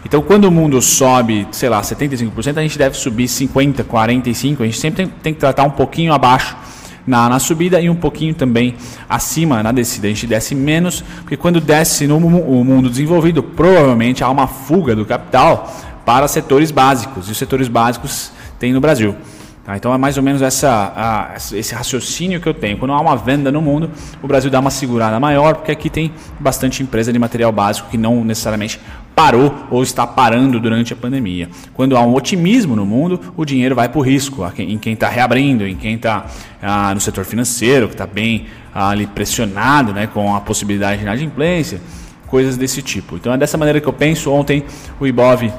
Então, 0.04 0.20
quando 0.20 0.46
o 0.46 0.50
mundo 0.50 0.80
sobe, 0.82 1.46
sei 1.52 1.68
lá, 1.68 1.80
75%, 1.80 2.56
a 2.56 2.62
gente 2.62 2.76
deve 2.76 2.96
subir 2.96 3.26
50%, 3.26 3.84
45%. 3.84 4.60
A 4.60 4.64
gente 4.64 4.78
sempre 4.78 5.04
tem, 5.04 5.14
tem 5.22 5.34
que 5.34 5.40
tratar 5.40 5.64
um 5.64 5.70
pouquinho 5.70 6.12
abaixo 6.12 6.56
na, 7.06 7.28
na, 7.28 7.38
subida 7.38 7.80
e 7.80 7.90
um 7.90 7.94
pouquinho 7.94 8.34
também 8.34 8.74
acima 9.08 9.62
na 9.62 9.72
descida. 9.72 10.06
A 10.06 10.10
gente 10.10 10.26
desce 10.26 10.54
menos, 10.54 11.02
porque 11.20 11.36
quando 11.36 11.60
desce 11.60 12.06
no 12.06 12.20
mundo 12.20 12.88
desenvolvido, 12.88 13.42
provavelmente 13.42 14.22
há 14.22 14.30
uma 14.30 14.46
fuga 14.46 14.94
do 14.94 15.04
capital 15.04 15.72
para 16.04 16.28
setores 16.28 16.70
básicos. 16.70 17.28
E 17.28 17.32
os 17.32 17.38
setores 17.38 17.68
básicos 17.68 18.32
tem 18.58 18.72
no 18.72 18.80
Brasil. 18.80 19.14
Tá? 19.64 19.76
Então 19.76 19.94
é 19.94 19.98
mais 19.98 20.16
ou 20.16 20.22
menos 20.22 20.42
essa, 20.42 20.92
a, 20.96 21.36
esse 21.36 21.74
raciocínio 21.74 22.40
que 22.40 22.48
eu 22.48 22.54
tenho. 22.54 22.76
Quando 22.78 22.92
há 22.92 23.00
uma 23.00 23.16
venda 23.16 23.52
no 23.52 23.62
mundo, 23.62 23.90
o 24.20 24.26
Brasil 24.26 24.50
dá 24.50 24.58
uma 24.58 24.70
segurada 24.70 25.18
maior, 25.20 25.54
porque 25.54 25.70
aqui 25.70 25.88
tem 25.88 26.12
bastante 26.40 26.82
empresa 26.82 27.12
de 27.12 27.18
material 27.18 27.52
básico 27.52 27.88
que 27.88 27.96
não 27.96 28.24
necessariamente 28.24 28.80
parou 29.14 29.66
ou 29.70 29.82
está 29.82 30.06
parando 30.06 30.58
durante 30.58 30.92
a 30.92 30.96
pandemia. 30.96 31.48
Quando 31.74 31.96
há 31.96 32.02
um 32.02 32.14
otimismo 32.14 32.74
no 32.74 32.86
mundo, 32.86 33.20
o 33.36 33.44
dinheiro 33.44 33.74
vai 33.74 33.88
para 33.88 33.98
o 33.98 34.02
risco, 34.02 34.42
em 34.58 34.78
quem 34.78 34.94
está 34.94 35.08
reabrindo, 35.08 35.66
em 35.66 35.76
quem 35.76 35.94
está 35.94 36.26
ah, 36.62 36.94
no 36.94 37.00
setor 37.00 37.24
financeiro, 37.24 37.88
que 37.88 37.94
está 37.94 38.06
bem 38.06 38.46
ah, 38.74 38.90
ali 38.90 39.06
pressionado 39.06 39.92
né, 39.92 40.06
com 40.06 40.34
a 40.34 40.40
possibilidade 40.40 40.98
de 40.98 41.02
inadimplência, 41.02 41.80
coisas 42.26 42.56
desse 42.56 42.80
tipo. 42.82 43.16
Então 43.16 43.32
é 43.32 43.38
dessa 43.38 43.58
maneira 43.58 43.80
que 43.80 43.86
eu 43.86 43.92
penso. 43.92 44.30
Ontem 44.30 44.64
o 44.98 45.06
Ibov 45.06 45.52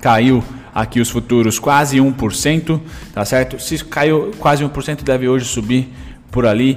caiu 0.00 0.42
aqui 0.74 1.00
os 1.00 1.08
futuros 1.08 1.58
quase 1.58 1.98
1%, 1.98 2.80
tá 3.12 3.24
certo? 3.24 3.60
Se 3.60 3.84
caiu 3.84 4.32
quase 4.38 4.64
1%, 4.64 5.02
deve 5.02 5.28
hoje 5.28 5.44
subir 5.44 5.88
por 6.30 6.44
ali. 6.44 6.76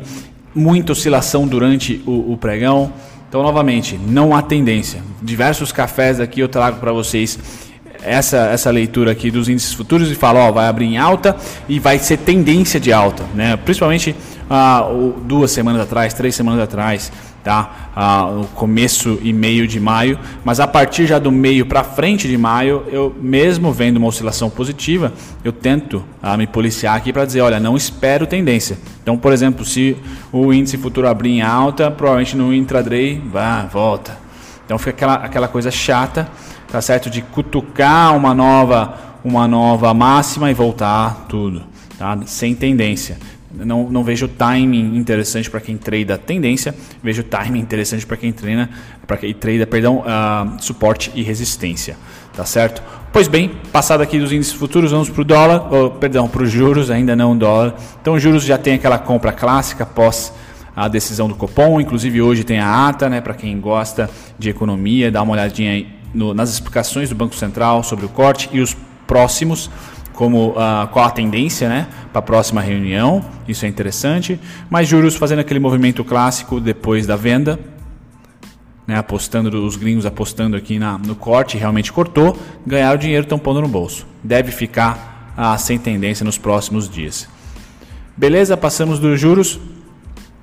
Muita 0.53 0.91
oscilação 0.91 1.47
durante 1.47 2.01
o, 2.05 2.33
o 2.33 2.37
pregão. 2.37 2.93
Então, 3.29 3.43
novamente, 3.43 3.97
não 3.97 4.35
há 4.35 4.41
tendência. 4.41 5.01
Diversos 5.21 5.71
cafés 5.71 6.19
aqui 6.19 6.39
eu 6.39 6.47
trago 6.47 6.79
para 6.79 6.93
vocês 6.93 7.37
essa, 8.03 8.37
essa 8.47 8.71
leitura 8.71 9.11
aqui 9.11 9.29
dos 9.29 9.49
índices 9.49 9.73
futuros 9.73 10.09
e 10.09 10.15
falo, 10.15 10.39
ó, 10.39 10.51
vai 10.51 10.67
abrir 10.67 10.85
em 10.85 10.97
alta 10.97 11.35
e 11.67 11.79
vai 11.79 11.99
ser 11.99 12.17
tendência 12.17 12.79
de 12.79 12.93
alta, 12.93 13.23
né? 13.35 13.57
Principalmente 13.57 14.15
ah, 14.49 14.87
duas 15.23 15.51
semanas 15.51 15.81
atrás, 15.81 16.13
três 16.13 16.35
semanas 16.35 16.61
atrás, 16.61 17.11
tá? 17.47 17.91
Ah, 17.95 18.41
começo 18.55 19.17
e 19.21 19.31
meio 19.31 19.65
de 19.65 19.79
maio, 19.79 20.19
mas 20.43 20.59
a 20.59 20.67
partir 20.67 21.07
já 21.07 21.17
do 21.17 21.31
meio 21.31 21.65
para 21.65 21.81
frente 21.81 22.27
de 22.27 22.37
maio, 22.37 22.83
eu 22.91 23.15
mesmo 23.21 23.71
vendo 23.71 23.95
uma 23.95 24.07
oscilação 24.07 24.49
positiva, 24.49 25.13
eu 25.45 25.53
tento 25.53 26.03
ah, 26.21 26.35
me 26.35 26.45
policiar 26.45 26.97
aqui 26.97 27.13
para 27.13 27.23
dizer, 27.23 27.39
olha, 27.39 27.57
não 27.57 27.77
espero 27.77 28.27
tendência. 28.27 28.77
Então, 29.01 29.17
por 29.17 29.31
exemplo, 29.31 29.63
se 29.63 29.95
o 30.29 30.51
índice 30.51 30.77
futuro 30.77 31.07
abrir 31.07 31.29
em 31.29 31.41
alta, 31.41 31.89
provavelmente 31.89 32.35
no 32.35 32.53
intraday, 32.53 33.21
vá, 33.31 33.61
volta. 33.61 34.17
Então 34.65 34.77
fica 34.77 34.89
aquela, 34.89 35.13
aquela 35.13 35.47
coisa 35.47 35.71
chata, 35.71 36.27
tá 36.69 36.81
certo? 36.81 37.09
De 37.09 37.21
cutucar 37.21 38.13
uma 38.13 38.33
nova, 38.33 38.93
uma 39.23 39.47
nova 39.47 39.93
máxima 39.93 40.51
e 40.51 40.53
voltar 40.53 41.27
tudo, 41.29 41.63
tá? 41.97 42.17
Sem 42.25 42.53
tendência. 42.53 43.17
Não, 43.49 43.89
não 43.89 44.03
vejo 44.03 44.27
timing 44.27 44.97
interessante 44.97 45.49
para 45.49 45.61
quem 45.61 45.77
trade 45.77 46.17
tendência, 46.17 46.75
vejo 47.01 47.23
timing 47.23 47.59
interessante 47.59 48.05
para 48.05 48.17
quem 48.17 48.33
treina, 48.33 48.69
para 49.05 49.15
quem 49.15 49.33
trade, 49.33 49.65
perdão, 49.65 49.99
uh, 49.99 50.61
suporte 50.61 51.11
e 51.15 51.23
resistência, 51.23 51.95
tá 52.35 52.43
certo? 52.43 52.83
Pois 53.13 53.29
bem, 53.29 53.51
passado 53.71 54.01
aqui 54.01 54.19
dos 54.19 54.33
índices 54.33 54.53
futuros, 54.53 54.91
vamos 54.91 55.09
para 55.09 55.21
o 55.21 55.23
dólar, 55.23 55.73
oh, 55.73 55.89
perdão, 55.91 56.27
para 56.27 56.43
os 56.43 56.51
juros, 56.51 56.91
ainda 56.91 57.15
não 57.15 57.37
dólar. 57.37 57.75
Então, 58.01 58.15
os 58.15 58.21
juros 58.21 58.43
já 58.43 58.57
tem 58.57 58.73
aquela 58.73 58.99
compra 58.99 59.31
clássica 59.31 59.83
após 59.83 60.33
a 60.75 60.87
decisão 60.87 61.27
do 61.27 61.33
Copom, 61.33 61.81
inclusive 61.81 62.21
hoje 62.21 62.43
tem 62.43 62.59
a 62.59 62.87
ata, 62.87 63.09
né, 63.09 63.21
para 63.21 63.33
quem 63.33 63.59
gosta 63.59 64.09
de 64.37 64.49
economia, 64.49 65.09
dá 65.09 65.23
uma 65.23 65.33
olhadinha 65.33 65.87
no, 66.13 66.33
nas 66.33 66.51
explicações 66.51 67.09
do 67.09 67.15
Banco 67.15 67.33
Central 67.33 67.81
sobre 67.81 68.05
o 68.05 68.09
corte 68.09 68.49
e 68.51 68.59
os 68.59 68.77
próximos 69.07 69.71
como 70.17 70.49
uh, 70.49 70.87
qual 70.91 71.05
a 71.05 71.11
tendência 71.11 71.69
né, 71.69 71.87
para 72.11 72.17
a 72.17 72.21
próxima 72.23 72.59
reunião, 72.59 73.23
isso 73.47 73.65
é 73.65 73.69
interessante. 73.69 74.39
Mas 74.67 74.87
juros 74.87 75.15
fazendo 75.15 75.39
aquele 75.39 75.59
movimento 75.59 76.03
clássico 76.03 76.59
depois 76.59 77.05
da 77.05 77.15
venda, 77.15 77.59
né, 78.87 78.97
apostando, 78.97 79.63
os 79.63 79.75
gringos 79.75 80.07
apostando 80.07 80.57
aqui 80.57 80.79
na, 80.79 80.97
no 80.97 81.15
corte, 81.15 81.55
realmente 81.55 81.93
cortou, 81.93 82.35
ganharam 82.65 82.97
dinheiro, 82.97 83.25
estão 83.25 83.37
pondo 83.37 83.61
no 83.61 83.67
bolso. 83.67 84.07
Deve 84.23 84.51
ficar 84.51 85.35
uh, 85.37 85.55
sem 85.59 85.77
tendência 85.77 86.23
nos 86.23 86.39
próximos 86.39 86.89
dias. 86.89 87.29
Beleza? 88.17 88.57
Passamos 88.57 88.97
dos 88.97 89.19
juros 89.19 89.59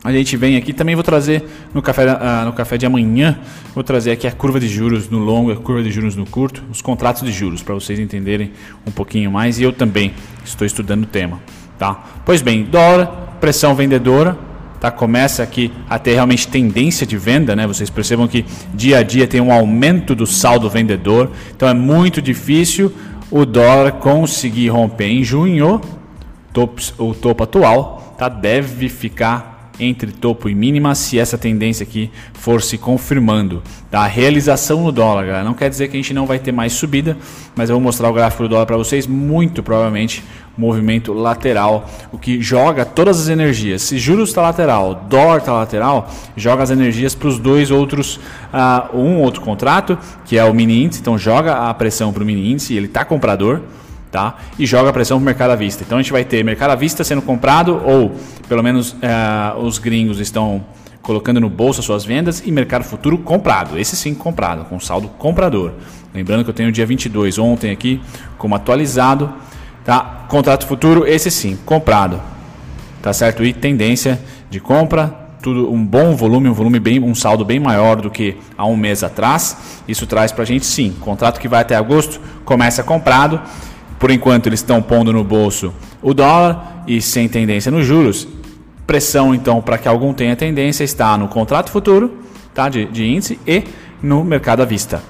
a 0.05 0.13
gente 0.13 0.37
vem 0.37 0.59
aqui, 0.59 0.75
também 0.75 0.95
vou 0.95 1.03
trazer 1.03 1.43
no 1.73 1.81
café, 1.81 2.05
uh, 2.05 2.45
no 2.45 2.53
café 2.53 2.77
de 2.77 2.85
amanhã, 2.85 3.39
vou 3.75 3.83
trazer 3.83 4.11
aqui 4.11 4.27
a 4.27 4.33
curva 4.33 4.61
de 4.61 4.69
juros 4.69 5.09
no 5.09 5.19
longo, 5.19 5.51
a 5.51 5.57
curva 5.57 5.83
de 5.83 5.91
juros 5.91 6.15
no 6.15 6.27
curto, 6.27 6.63
os 6.71 6.83
contratos 6.83 7.23
de 7.23 7.33
juros, 7.33 7.63
para 7.63 7.75
vocês 7.75 7.99
entenderem 7.99 8.53
um 8.87 8.91
pouquinho 8.91 9.33
mais, 9.33 9.59
e 9.59 9.63
eu 9.63 9.73
também 9.73 10.13
estou 10.45 10.67
estudando 10.67 11.05
o 11.05 11.07
tema. 11.07 11.41
Tá? 11.79 12.05
Pois 12.23 12.43
bem, 12.43 12.65
dólar, 12.65 13.39
pressão 13.41 13.75
vendedora, 13.75 14.37
tá? 14.79 14.91
começa 14.91 15.43
aqui 15.43 15.73
a 15.89 15.99
ter 15.99 16.13
realmente 16.13 16.49
tendência 16.49 17.07
de 17.07 17.17
venda, 17.17 17.57
né? 17.57 17.67
vocês 17.67 17.89
percebam 17.89 18.29
que 18.29 18.45
dia 18.75 18.99
a 18.99 19.03
dia 19.03 19.27
tem 19.27 19.41
um 19.41 19.51
aumento 19.51 20.15
do 20.15 20.27
saldo 20.27 20.69
vendedor, 20.69 21.31
então 21.57 21.67
é 21.67 21.73
muito 21.73 22.21
difícil 22.21 22.93
o 23.31 23.47
dólar 23.47 23.93
conseguir 23.93 24.69
romper 24.69 25.07
em 25.07 25.25
junho 25.25 25.81
o 26.99 27.15
topo 27.15 27.43
atual, 27.43 28.15
tá? 28.19 28.29
deve 28.29 28.91
ficar 28.91 29.54
entre 29.79 30.13
topo 30.13 30.49
e 30.49 30.55
mínima 30.55 30.95
se 30.95 31.19
essa 31.19 31.37
tendência 31.37 31.83
aqui 31.83 32.11
for 32.33 32.63
se 32.63 32.79
confirmando. 32.79 33.63
Tá? 33.91 34.01
A 34.01 34.07
realização 34.07 34.83
no 34.83 34.93
dólar, 34.93 35.27
galera, 35.27 35.45
não 35.45 35.55
quer 35.55 35.69
dizer 35.69 35.89
que 35.89 35.97
a 35.97 36.01
gente 36.01 36.15
não 36.15 36.27
vai 36.27 36.39
ter 36.39 36.53
mais 36.53 36.73
subida, 36.73 37.17
mas 37.57 37.71
eu 37.71 37.77
vou 37.77 37.83
mostrar 37.83 38.09
o 38.09 38.13
gráfico 38.13 38.45
do 38.45 38.49
dólar 38.49 38.67
para 38.67 38.77
vocês, 38.77 39.07
muito 39.07 39.63
provavelmente 39.63 40.23
movimento 40.57 41.13
lateral, 41.13 41.91
o 42.13 42.19
que 42.19 42.41
joga 42.41 42.85
todas 42.85 43.21
as 43.21 43.29
energias. 43.29 43.83
Se 43.83 43.99
juros 43.99 44.29
está 44.29 44.43
lateral, 44.43 45.07
dólar 45.09 45.39
está 45.39 45.53
lateral, 45.53 46.11
joga 46.37 46.63
as 46.63 46.71
energias 46.71 47.15
para 47.15 47.29
os 47.29 47.39
dois 47.39 47.71
outros, 47.71 48.17
uh, 48.53 48.97
um 48.97 49.21
outro 49.21 49.41
contrato, 49.41 49.99
que 50.25 50.39
é 50.39 50.45
o 50.45 50.55
mini 50.55 50.85
índice, 50.85 51.01
então 51.01 51.19
joga 51.19 51.69
a 51.69 51.75
pressão 51.75 52.13
para 52.13 52.23
o 52.23 52.27
mini 52.27 52.53
índice, 52.53 52.75
ele 52.75 52.87
está 52.87 53.05
comprador, 53.05 53.63
tá? 54.15 54.37
e 54.57 54.65
joga 54.65 54.91
a 54.91 54.93
pressão 54.93 55.19
para 55.19 55.23
o 55.23 55.27
mercado 55.27 55.51
à 55.51 55.57
vista. 55.57 55.83
Então 55.83 55.99
a 55.99 56.01
gente 56.01 56.13
vai 56.13 56.25
ter 56.25 56.45
mercado 56.45 56.71
à 56.71 56.77
vista 56.77 57.03
sendo 57.03 57.21
comprado, 57.21 57.83
ou 57.85 58.15
pelo 58.49 58.63
menos 58.63 58.95
é, 59.03 59.59
os 59.59 59.79
gringos 59.79 60.21
estão 60.21 60.65
colocando 61.03 61.41
no 61.41 61.51
bolso 61.51 61.81
as 61.81 61.87
suas 61.87 62.05
vendas, 62.05 62.41
e 62.47 62.53
mercado 62.53 62.85
futuro 62.85 63.19
comprado. 63.19 63.77
Esse 63.77 63.97
sim 63.97 64.15
comprado, 64.15 64.67
com 64.67 64.79
saldo 64.79 65.09
comprador. 65.19 65.73
Lembrando 66.15 66.45
que 66.45 66.51
eu 66.51 66.55
tenho 66.55 66.69
o 66.69 66.73
dia 66.73 66.87
22 66.87 67.41
ontem 67.41 67.73
aqui 67.73 68.01
como 68.39 68.55
atualizado. 68.55 69.33
Tá? 69.85 70.27
Contrato 70.29 70.65
futuro, 70.65 71.05
esse 71.05 71.29
sim, 71.29 71.59
comprado. 71.67 72.23
Tá 73.03 73.13
certo? 73.13 73.45
E 73.45 73.53
tendência 73.53 74.21
de 74.49 74.61
compra, 74.61 75.13
tudo 75.43 75.73
um 75.73 75.85
bom 75.85 76.15
volume, 76.15 76.49
um 76.49 76.55
volume 76.55 76.79
bem, 76.79 77.01
um 77.01 77.17
saldo 77.17 77.45
bem 77.45 77.59
maior 77.59 78.01
do 78.01 78.13
que 78.13 78.37
há 78.57 78.65
um 78.65 78.77
mês 78.77 79.03
atrás. 79.03 79.83
Isso 79.89 80.07
traz 80.07 80.31
para 80.31 80.45
a 80.45 80.47
gente 80.47 80.65
sim, 80.65 80.95
contrato 81.01 81.41
que 81.41 81.49
vai 81.49 81.63
até 81.63 81.75
agosto 81.75 82.21
começa 82.45 82.85
comprado 82.85 83.41
por 84.05 84.11
enquanto 84.11 84.49
eles 84.49 84.61
estão 84.61 84.83
pondo 84.83 85.15
no 85.15 85.25
bolso 85.25 85.73
o 86.03 86.13
dólar 86.13 86.85
e 86.87 87.01
sem 87.01 87.27
tendência 87.27 87.73
nos 87.73 87.87
juros. 87.87 88.29
Pressão 88.87 89.35
então 89.35 89.63
para 89.63 89.79
que 89.79 89.89
algum 89.89 90.13
tenha 90.13 90.37
tendência 90.37 90.85
está 90.85 91.17
no 91.17 91.27
contrato 91.27 91.71
futuro 91.71 92.19
tá, 92.53 92.69
de, 92.69 92.85
de 92.85 93.03
índice 93.03 93.41
e 93.47 93.65
no 94.03 94.23
mercado 94.23 94.61
à 94.61 94.67
vista. 94.67 95.03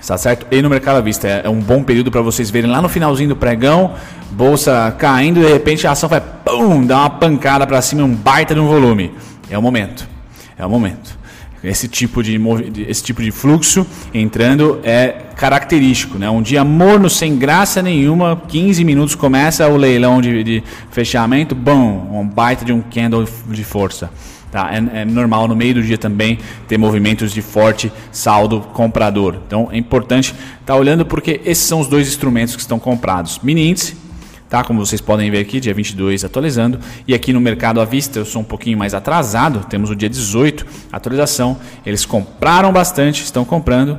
Está 0.00 0.16
certo? 0.16 0.46
E 0.50 0.62
no 0.62 0.70
mercado 0.70 0.96
à 0.96 1.00
vista 1.02 1.28
é, 1.28 1.42
é 1.44 1.50
um 1.50 1.60
bom 1.60 1.82
período 1.82 2.10
para 2.10 2.22
vocês 2.22 2.48
verem 2.48 2.70
lá 2.70 2.80
no 2.80 2.88
finalzinho 2.88 3.28
do 3.28 3.36
pregão, 3.36 3.92
bolsa 4.30 4.90
caindo, 4.96 5.40
de 5.40 5.52
repente 5.52 5.86
a 5.86 5.90
ação 5.90 6.08
vai 6.08 6.22
pum, 6.22 6.86
dar 6.86 7.00
uma 7.00 7.10
pancada 7.10 7.66
para 7.66 7.82
cima, 7.82 8.04
um 8.04 8.14
baita 8.14 8.54
de 8.54 8.60
um 8.60 8.68
volume. 8.68 9.12
É 9.50 9.58
o 9.58 9.60
momento. 9.60 10.08
É 10.56 10.64
o 10.64 10.70
momento. 10.70 11.17
Esse 11.62 11.88
tipo 11.88 12.22
de, 12.22 12.40
esse 12.86 13.02
tipo 13.02 13.22
de 13.22 13.30
fluxo 13.30 13.86
entrando 14.14 14.80
é 14.84 15.08
característico. 15.36 16.18
Né? 16.18 16.30
Um 16.30 16.42
dia 16.42 16.64
morno, 16.64 17.10
sem 17.10 17.36
graça 17.36 17.82
nenhuma, 17.82 18.40
15 18.48 18.84
minutos 18.84 19.14
começa 19.14 19.66
o 19.68 19.76
leilão 19.76 20.20
de, 20.20 20.44
de 20.44 20.62
fechamento, 20.90 21.54
bom, 21.54 22.10
um 22.12 22.26
baita 22.26 22.64
de 22.64 22.72
um 22.72 22.80
candle 22.80 23.26
de 23.48 23.64
força. 23.64 24.10
Tá? 24.50 24.70
É, 24.72 25.00
é, 25.00 25.04
normal 25.04 25.46
no 25.46 25.54
meio 25.54 25.74
do 25.74 25.82
dia 25.82 25.98
também 25.98 26.38
ter 26.66 26.78
movimentos 26.78 27.32
de 27.32 27.42
forte 27.42 27.92
saldo 28.10 28.60
comprador. 28.72 29.36
Então 29.46 29.68
é 29.70 29.76
importante 29.76 30.30
estar 30.30 30.64
tá 30.64 30.76
olhando 30.76 31.04
porque 31.04 31.40
esses 31.44 31.64
são 31.64 31.80
os 31.80 31.86
dois 31.86 32.08
instrumentos 32.08 32.54
que 32.54 32.62
estão 32.62 32.78
comprados: 32.78 33.40
mini 33.42 33.68
índice 33.68 34.07
tá? 34.48 34.64
Como 34.64 34.84
vocês 34.84 35.00
podem 35.00 35.30
ver 35.30 35.40
aqui, 35.40 35.60
dia 35.60 35.74
22 35.74 36.24
atualizando. 36.24 36.78
E 37.06 37.14
aqui 37.14 37.32
no 37.32 37.40
mercado 37.40 37.80
à 37.80 37.84
vista 37.84 38.18
eu 38.18 38.24
sou 38.24 38.42
um 38.42 38.44
pouquinho 38.44 38.78
mais 38.78 38.94
atrasado, 38.94 39.64
temos 39.66 39.90
o 39.90 39.96
dia 39.96 40.08
18 40.08 40.66
atualização. 40.92 41.56
Eles 41.84 42.04
compraram 42.04 42.72
bastante, 42.72 43.22
estão 43.22 43.44
comprando. 43.44 43.98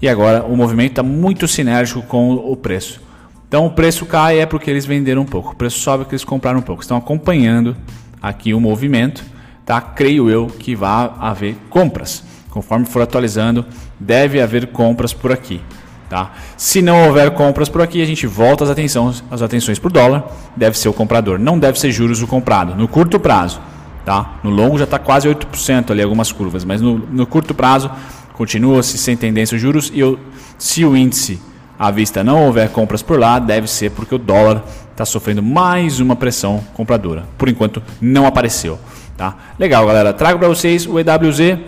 E 0.00 0.08
agora 0.08 0.44
o 0.44 0.56
movimento 0.56 0.92
está 0.92 1.02
muito 1.02 1.48
sinérgico 1.48 2.02
com 2.02 2.34
o 2.34 2.56
preço. 2.56 3.00
Então 3.48 3.66
o 3.66 3.70
preço 3.70 4.04
cai 4.04 4.40
é 4.40 4.46
porque 4.46 4.70
eles 4.70 4.84
venderam 4.84 5.22
um 5.22 5.26
pouco, 5.26 5.52
o 5.52 5.56
preço 5.56 5.78
sobe 5.78 6.04
porque 6.04 6.14
eles 6.14 6.24
compraram 6.24 6.58
um 6.58 6.62
pouco. 6.62 6.82
Estão 6.82 6.96
acompanhando 6.96 7.76
aqui 8.20 8.52
o 8.52 8.60
movimento, 8.60 9.24
tá? 9.64 9.80
Creio 9.80 10.28
eu 10.28 10.46
que 10.46 10.76
vai 10.76 11.10
haver 11.18 11.56
compras. 11.70 12.22
Conforme 12.50 12.86
for 12.86 13.02
atualizando, 13.02 13.64
deve 13.98 14.40
haver 14.40 14.68
compras 14.68 15.12
por 15.12 15.32
aqui. 15.32 15.60
Tá? 16.08 16.32
Se 16.56 16.80
não 16.80 17.06
houver 17.06 17.30
compras 17.32 17.68
por 17.68 17.82
aqui, 17.82 18.00
a 18.00 18.06
gente 18.06 18.26
volta 18.26 18.64
as 18.64 18.70
atenções, 18.70 19.22
as 19.30 19.42
atenções 19.42 19.78
para 19.78 19.88
o 19.88 19.92
dólar. 19.92 20.24
Deve 20.56 20.78
ser 20.78 20.88
o 20.88 20.92
comprador, 20.92 21.38
não 21.38 21.58
deve 21.58 21.78
ser 21.78 21.92
juros 21.92 22.22
o 22.22 22.26
comprado. 22.26 22.74
No 22.74 22.88
curto 22.88 23.20
prazo, 23.20 23.60
tá? 24.04 24.38
no 24.42 24.50
longo 24.50 24.78
já 24.78 24.84
está 24.84 24.98
quase 24.98 25.28
8% 25.28 25.90
ali, 25.90 26.02
algumas 26.02 26.32
curvas, 26.32 26.64
mas 26.64 26.80
no, 26.80 26.98
no 26.98 27.26
curto 27.26 27.54
prazo 27.54 27.90
continua-se 28.32 28.96
sem 28.96 29.16
tendência 29.16 29.56
os 29.56 29.60
juros. 29.60 29.90
E 29.92 30.00
eu, 30.00 30.18
se 30.56 30.84
o 30.84 30.96
índice 30.96 31.38
à 31.78 31.90
vista 31.90 32.24
não 32.24 32.46
houver 32.46 32.70
compras 32.70 33.02
por 33.02 33.18
lá, 33.18 33.38
deve 33.38 33.68
ser 33.68 33.90
porque 33.90 34.14
o 34.14 34.18
dólar 34.18 34.64
está 34.90 35.04
sofrendo 35.04 35.42
mais 35.42 36.00
uma 36.00 36.16
pressão 36.16 36.64
compradora. 36.74 37.24
Por 37.36 37.48
enquanto, 37.48 37.82
não 38.00 38.26
apareceu. 38.26 38.78
Tá? 39.16 39.36
Legal, 39.58 39.86
galera. 39.86 40.12
Trago 40.12 40.38
para 40.38 40.48
vocês 40.48 40.86
o 40.86 40.98
EWZ. 40.98 41.58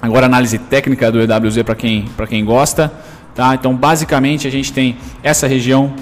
Agora, 0.00 0.26
análise 0.26 0.58
técnica 0.58 1.10
do 1.10 1.20
EWZ 1.20 1.62
para 1.62 1.74
quem, 1.74 2.06
quem 2.28 2.44
gosta. 2.44 2.92
Tá? 3.34 3.54
Então, 3.54 3.74
basicamente, 3.74 4.46
a 4.46 4.50
gente 4.50 4.72
tem 4.72 4.96
essa 5.22 5.46
região 5.46 5.92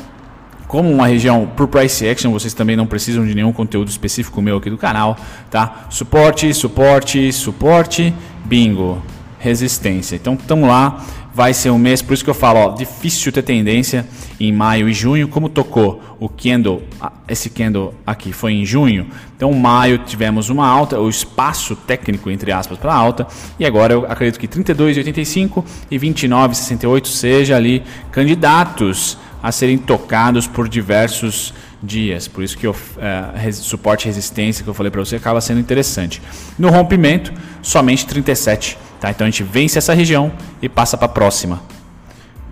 como 0.72 0.90
uma 0.90 1.06
região 1.06 1.46
por 1.54 1.68
price 1.68 2.08
action, 2.08 2.32
vocês 2.32 2.54
também 2.54 2.76
não 2.76 2.86
precisam 2.86 3.26
de 3.26 3.34
nenhum 3.34 3.52
conteúdo 3.52 3.88
específico 3.88 4.40
meu 4.40 4.56
aqui 4.56 4.70
do 4.70 4.78
canal, 4.78 5.18
tá? 5.50 5.84
Suporte, 5.90 6.54
suporte, 6.54 7.30
suporte, 7.30 8.14
bingo, 8.46 9.02
resistência. 9.42 10.14
Então, 10.14 10.34
estamos 10.34 10.68
lá 10.68 11.04
vai 11.34 11.54
ser 11.54 11.70
um 11.70 11.78
mês, 11.78 12.02
por 12.02 12.12
isso 12.12 12.22
que 12.22 12.30
eu 12.30 12.34
falo, 12.34 12.58
ó, 12.58 12.68
difícil 12.75 13.32
ter 13.32 13.42
tendência 13.42 14.06
em 14.38 14.52
maio 14.52 14.88
e 14.88 14.92
junho, 14.92 15.28
como 15.28 15.49
tocou 15.49 16.02
o 16.20 16.28
candle, 16.28 16.82
esse 17.26 17.49
candle 17.49 17.94
aqui 18.06 18.32
foi 18.32 18.52
em 18.52 18.66
junho, 18.66 19.06
então 19.34 19.50
maio 19.52 19.99
tivemos 19.99 20.50
uma 20.50 20.66
alta, 20.66 21.00
o 21.00 21.08
espaço 21.08 21.75
técnico 21.75 22.30
entre 22.30 22.52
aspas 22.52 22.78
para 22.78 22.94
alta, 22.94 23.26
e 23.58 23.64
agora 23.64 23.94
eu 23.94 24.04
acredito 24.06 24.38
que 24.38 24.46
32,85 24.46 25.64
e 25.90 25.99
29,68 25.99 27.06
seja 27.06 27.56
ali 27.56 27.82
candidatos 28.11 29.16
a 29.42 29.50
serem 29.50 29.78
tocados 29.78 30.46
por 30.46 30.68
diversos 30.68 31.54
dias, 31.82 32.28
por 32.28 32.44
isso 32.44 32.56
que 32.56 32.68
o 32.68 32.76
é, 32.99 33.50
suporte 33.50 34.06
resistência 34.06 34.62
que 34.62 34.70
eu 34.70 34.75
falei 34.75 34.90
para 34.90 35.00
você 35.00 35.16
acaba 35.16 35.40
sendo 35.40 35.58
interessante. 35.58 36.22
No 36.56 36.68
rompimento, 36.68 37.32
somente 37.61 38.06
37 38.06 38.78
Tá? 39.02 39.11
Então 39.11 39.26
a 39.26 39.30
gente 39.30 39.42
vence 39.42 39.76
essa 39.76 39.92
região 39.92 40.30
e 40.62 40.68
passa 40.68 40.97
para 40.97 41.06
a 41.06 41.09
próxima. 41.09 41.61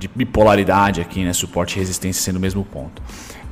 De 0.00 0.10
bipolaridade 0.12 1.00
aqui, 1.00 1.22
né? 1.22 1.32
Suporte 1.32 1.76
e 1.76 1.78
resistência 1.78 2.20
sendo 2.20 2.36
o 2.36 2.40
mesmo 2.40 2.64
ponto. 2.64 3.00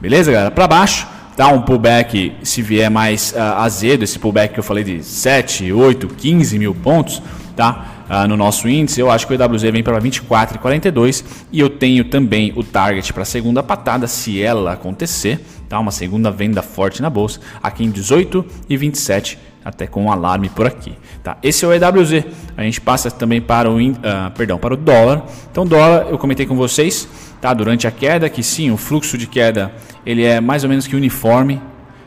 Beleza, 0.01 0.33
galera? 0.33 0.51
Para 0.51 0.67
baixo, 0.67 1.07
tá 1.37 1.47
um 1.47 1.63
pullback, 1.63 2.35
se 2.43 2.61
vier 2.61 2.91
mais 2.91 3.33
uh, 3.37 3.61
azedo, 3.61 4.03
esse 4.03 4.19
pullback 4.19 4.53
que 4.53 4.59
eu 4.59 4.65
falei 4.65 4.83
de 4.83 5.05
7, 5.05 5.73
8, 5.73 6.09
15 6.09 6.59
mil 6.59 6.75
pontos, 6.75 7.23
tá? 7.55 7.87
Uh, 8.11 8.27
no 8.27 8.37
nosso 8.37 8.69
índice, 8.69 8.99
eu 8.99 9.09
acho 9.09 9.29
que 9.29 9.35
o 9.35 9.41
EWZ 9.41 9.63
vem 9.63 9.83
para 9.83 10.01
24,42 10.01 11.23
e 11.53 11.61
eu 11.61 11.71
tenho 11.71 12.05
também 12.05 12.53
o 12.57 12.65
target 12.65 13.13
para 13.13 13.23
a 13.23 13.27
segunda 13.27 13.63
patada, 13.63 14.09
se 14.09 14.43
ela 14.43 14.73
acontecer, 14.73 15.39
tá? 15.69 15.79
Uma 15.79 15.93
segunda 15.93 16.33
venda 16.33 16.63
forte 16.63 17.01
na 17.01 17.11
bolsa, 17.11 17.39
aqui 17.63 17.85
em 17.85 17.91
18 17.91 18.45
e 18.69 18.77
27 18.77 19.39
até 19.69 19.87
com 19.87 20.05
um 20.05 20.11
alarme 20.11 20.49
por 20.49 20.67
aqui. 20.67 20.95
Tá? 21.23 21.37
Esse 21.43 21.63
é 21.63 21.69
o 21.69 21.73
EWZ. 21.75 22.25
A 22.57 22.63
gente 22.63 22.81
passa 22.81 23.11
também 23.11 23.39
para 23.39 23.71
o, 23.71 23.77
uh, 23.77 23.95
perdão, 24.35 24.57
para 24.57 24.73
o 24.73 24.77
dólar. 24.79 25.25
Então, 25.51 25.67
dólar, 25.67 26.07
eu 26.09 26.17
comentei 26.17 26.47
com 26.47 26.57
vocês 26.57 27.07
tá? 27.39 27.53
durante 27.53 27.87
a 27.87 27.91
queda 27.91 28.31
que 28.31 28.43
sim, 28.43 28.71
o 28.71 28.79
fluxo 28.79 29.19
de 29.19 29.27
queda 29.27 29.71
ele 30.07 30.25
é 30.25 30.41
mais 30.41 30.65
ou 30.65 30.71
menos 30.71 30.87
que 30.87 30.97
uniforme. 30.97 31.61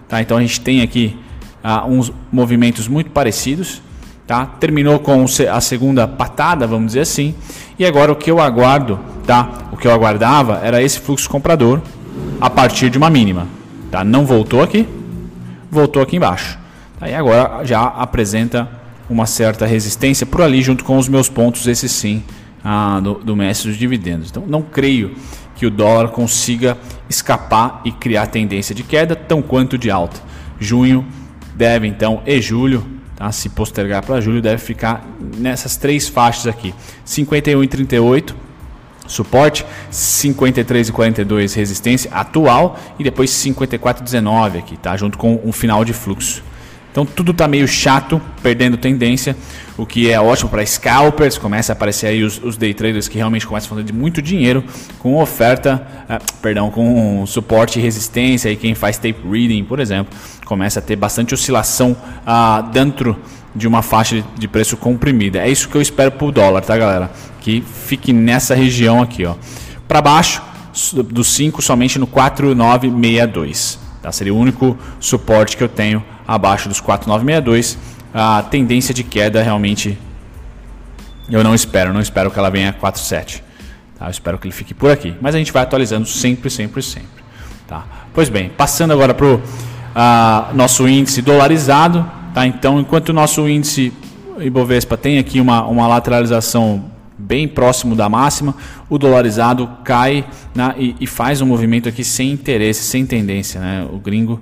Tá? 0.08 0.20
Então, 0.22 0.38
a 0.38 0.42
gente 0.42 0.60
tem 0.60 0.82
aqui 0.82 1.16
uh, 1.64 1.88
uns 1.88 2.12
movimentos 2.32 2.88
muito 2.88 3.12
parecidos. 3.12 3.80
Tá? 4.26 4.44
Terminou 4.46 4.98
com 4.98 5.26
a 5.52 5.62
segunda 5.62 6.08
patada, 6.08 6.66
vamos 6.66 6.88
dizer 6.88 7.02
assim. 7.02 7.36
E 7.78 7.86
agora 7.86 8.12
o 8.12 8.16
que 8.16 8.32
eu 8.32 8.40
aguardo, 8.40 9.00
tá? 9.28 9.68
o 9.72 9.78
que 9.78 9.88
eu 9.88 9.92
aguardava 9.92 10.62
era 10.64 10.82
esse 10.82 11.00
fluxo 11.00 11.30
comprador 11.30 11.80
a 12.40 12.50
partir 12.50 12.90
de 12.90 12.98
uma 12.98 13.10
mínima. 13.10 13.48
Tá? 13.92 14.04
Não 14.04 14.26
voltou 14.26 14.64
aqui, 14.64 14.88
voltou 15.70 16.02
aqui 16.02 16.16
embaixo. 16.16 16.61
Aí 17.02 17.16
agora 17.16 17.66
já 17.66 17.82
apresenta 17.82 18.70
uma 19.10 19.26
certa 19.26 19.66
resistência 19.66 20.24
por 20.26 20.42
ali, 20.42 20.62
junto 20.62 20.86
com 20.86 20.98
os 20.98 21.10
meus 21.10 21.28
pontos, 21.28 21.66
esse 21.68 21.90
sim, 21.90 22.24
ah, 22.64 23.00
do, 23.02 23.16
do 23.16 23.36
mestre 23.36 23.70
dos 23.70 23.78
dividendos. 23.78 24.30
Então 24.30 24.46
não 24.48 24.62
creio 24.62 25.16
que 25.56 25.66
o 25.66 25.72
dólar 25.72 26.10
consiga 26.10 26.78
escapar 27.10 27.82
e 27.84 27.92
criar 27.92 28.28
tendência 28.28 28.74
de 28.76 28.84
queda, 28.84 29.16
tão 29.16 29.42
quanto 29.42 29.80
de 29.80 29.90
alta. 29.90 30.22
Junho 30.60 31.06
deve 31.56 31.88
então, 31.88 32.22
e 32.26 32.40
julho, 32.40 32.86
tá? 33.16 33.32
se 33.32 33.50
postergar 33.50 34.06
para 34.06 34.22
julho, 34.22 34.40
deve 34.40 34.62
ficar 34.62 35.04
nessas 35.38 35.76
três 35.76 36.08
faixas 36.08 36.46
aqui: 36.46 36.74
51 37.04 37.64
e 37.64 37.68
38 37.68 38.36
suporte, 39.08 39.66
53 39.90 40.88
e 40.88 40.92
42 40.92 41.54
resistência 41.54 42.10
atual 42.14 42.80
e 42.98 43.04
depois 43.04 43.30
54 43.30 44.02
e 44.02 44.06
19 44.06 44.60
aqui, 44.60 44.78
tá? 44.78 44.96
Junto 44.96 45.18
com 45.18 45.42
um 45.44 45.52
final 45.52 45.84
de 45.84 45.92
fluxo. 45.92 46.42
Então 46.92 47.06
tudo 47.06 47.32
está 47.32 47.48
meio 47.48 47.68
chato, 47.68 48.22
perdendo 48.44 48.76
tendência, 48.76 49.36
o 49.78 49.86
que 49.86 50.12
é 50.12 50.20
ótimo 50.20 50.50
para 50.50 50.66
scalpers. 50.66 51.38
Começa 51.38 51.72
a 51.72 51.74
aparecer 51.74 52.08
aí 52.08 52.24
os, 52.24 52.38
os, 52.44 52.58
day 52.58 52.74
traders 52.74 53.08
que 53.08 53.18
realmente 53.18 53.48
começam 53.48 53.78
a 53.78 53.82
fazer 53.82 53.94
muito 53.94 54.22
dinheiro 54.22 54.64
com 55.00 55.20
oferta, 55.20 55.88
ah, 56.10 56.20
perdão, 56.42 56.70
com 56.70 57.26
suporte 57.26 57.80
e 57.80 57.82
resistência. 57.82 58.50
E 58.52 58.58
quem 58.58 58.76
faz 58.76 58.98
tape 58.98 59.22
reading, 59.24 59.64
por 59.64 59.80
exemplo, 59.80 60.14
começa 60.46 60.80
a 60.80 60.82
ter 60.82 60.98
bastante 60.98 61.34
oscilação 61.34 61.96
ah, 62.26 62.62
dentro 62.74 63.18
de 63.56 63.68
uma 63.68 63.82
faixa 63.82 64.16
de, 64.16 64.26
de 64.38 64.48
preço 64.48 64.76
comprimida. 64.76 65.40
É 65.40 65.50
isso 65.50 65.70
que 65.70 65.76
eu 65.76 65.82
espero 65.82 66.12
para 66.12 66.28
o 66.28 66.32
dólar, 66.32 66.62
tá, 66.62 66.78
galera? 66.78 67.10
Que 67.40 67.62
fique 67.62 68.12
nessa 68.12 68.54
região 68.54 69.02
aqui, 69.02 69.26
ó. 69.26 69.36
Para 69.88 70.02
baixo, 70.02 70.42
dos 71.10 71.28
5 71.30 71.62
somente 71.62 71.98
no 71.98 72.08
4962. 72.08 73.80
Tá? 74.02 74.12
Seria 74.12 74.34
o 74.34 74.38
único 74.38 74.78
suporte 75.00 75.56
que 75.56 75.64
eu 75.64 75.70
tenho 75.70 76.04
abaixo 76.34 76.70
dos 76.70 76.80
4,962. 76.80 77.78
A 78.14 78.44
tendência 78.44 78.94
de 78.94 79.04
queda 79.04 79.42
realmente 79.42 79.98
eu 81.30 81.44
não 81.44 81.56
espero, 81.56 81.94
não 81.94 82.02
espero 82.02 82.30
que 82.30 82.38
ela 82.38 82.50
venha 82.50 82.70
a 82.70 82.74
4,7. 82.74 83.42
Tá? 83.98 84.06
Eu 84.08 84.12
espero 84.12 84.38
que 84.38 84.48
ele 84.48 84.54
fique 84.54 84.74
por 84.74 84.92
aqui. 84.92 85.16
Mas 85.22 85.34
a 85.34 85.38
gente 85.38 85.52
vai 85.52 85.64
atualizando 85.64 86.06
sempre, 86.06 86.50
sempre, 86.50 86.82
sempre. 86.82 87.24
Tá? 87.68 87.86
Pois 88.14 88.28
bem, 88.28 88.50
passando 88.50 88.92
agora 88.92 89.14
para 89.14 89.26
o 89.26 89.36
uh, 89.36 90.54
nosso 90.54 90.88
índice 90.88 91.22
dolarizado. 91.22 92.10
Tá? 92.34 92.46
Então, 92.46 92.80
enquanto 92.80 93.10
o 93.10 93.14
nosso 93.14 93.48
índice 93.48 93.94
Ibovespa 94.40 94.98
tem 94.98 95.20
aqui 95.20 95.40
uma, 95.40 95.66
uma 95.66 95.88
lateralização 95.88 96.92
bem 97.18 97.48
próximo 97.48 97.96
da 97.96 98.10
máxima, 98.10 98.56
o 98.90 98.98
dolarizado 98.98 99.70
cai 99.86 100.26
né, 100.56 100.74
e, 100.78 100.96
e, 101.00 101.08
faz 101.08 101.40
um 101.40 101.46
movimento 101.46 101.88
aqui 101.88 102.04
sem 102.04 102.32
interesse, 102.32 102.84
sem 102.84 103.06
tendência. 103.06 103.62
Né? 103.62 103.88
O 103.94 104.00
gringo 104.00 104.42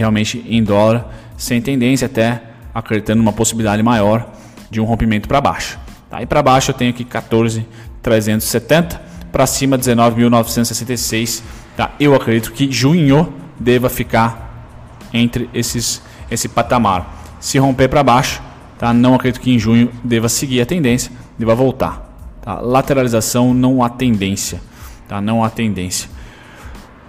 realmente 0.00 0.44
em 0.48 0.62
dólar, 0.62 1.08
sem 1.36 1.60
tendência 1.60 2.06
até 2.06 2.42
acreditando 2.74 3.22
uma 3.22 3.32
possibilidade 3.32 3.82
maior 3.82 4.26
de 4.70 4.80
um 4.80 4.84
rompimento 4.84 5.28
para 5.28 5.40
baixo. 5.40 5.78
Tá? 6.08 6.22
E 6.22 6.26
para 6.26 6.42
baixo 6.42 6.70
eu 6.70 6.74
tenho 6.74 6.90
aqui 6.90 7.04
14,370, 7.04 9.00
para 9.30 9.46
cima 9.46 9.78
19.966. 9.78 11.42
Tá? 11.76 11.92
Eu 12.00 12.14
acredito 12.14 12.52
que 12.52 12.70
junho 12.70 13.32
deva 13.58 13.88
ficar 13.88 14.66
entre 15.12 15.48
esses 15.52 16.02
esse 16.30 16.48
patamar. 16.48 17.18
Se 17.40 17.58
romper 17.58 17.88
para 17.88 18.02
baixo, 18.02 18.40
tá? 18.78 18.92
não 18.92 19.14
acredito 19.14 19.40
que 19.40 19.50
em 19.50 19.58
junho 19.58 19.90
deva 20.04 20.28
seguir 20.28 20.60
a 20.60 20.66
tendência, 20.66 21.10
deva 21.38 21.54
voltar. 21.54 22.08
Tá? 22.40 22.60
Lateralização 22.60 23.52
não 23.52 23.82
há 23.82 23.88
tendência, 23.88 24.60
tá? 25.08 25.20
não 25.20 25.42
há 25.42 25.50
tendência. 25.50 26.08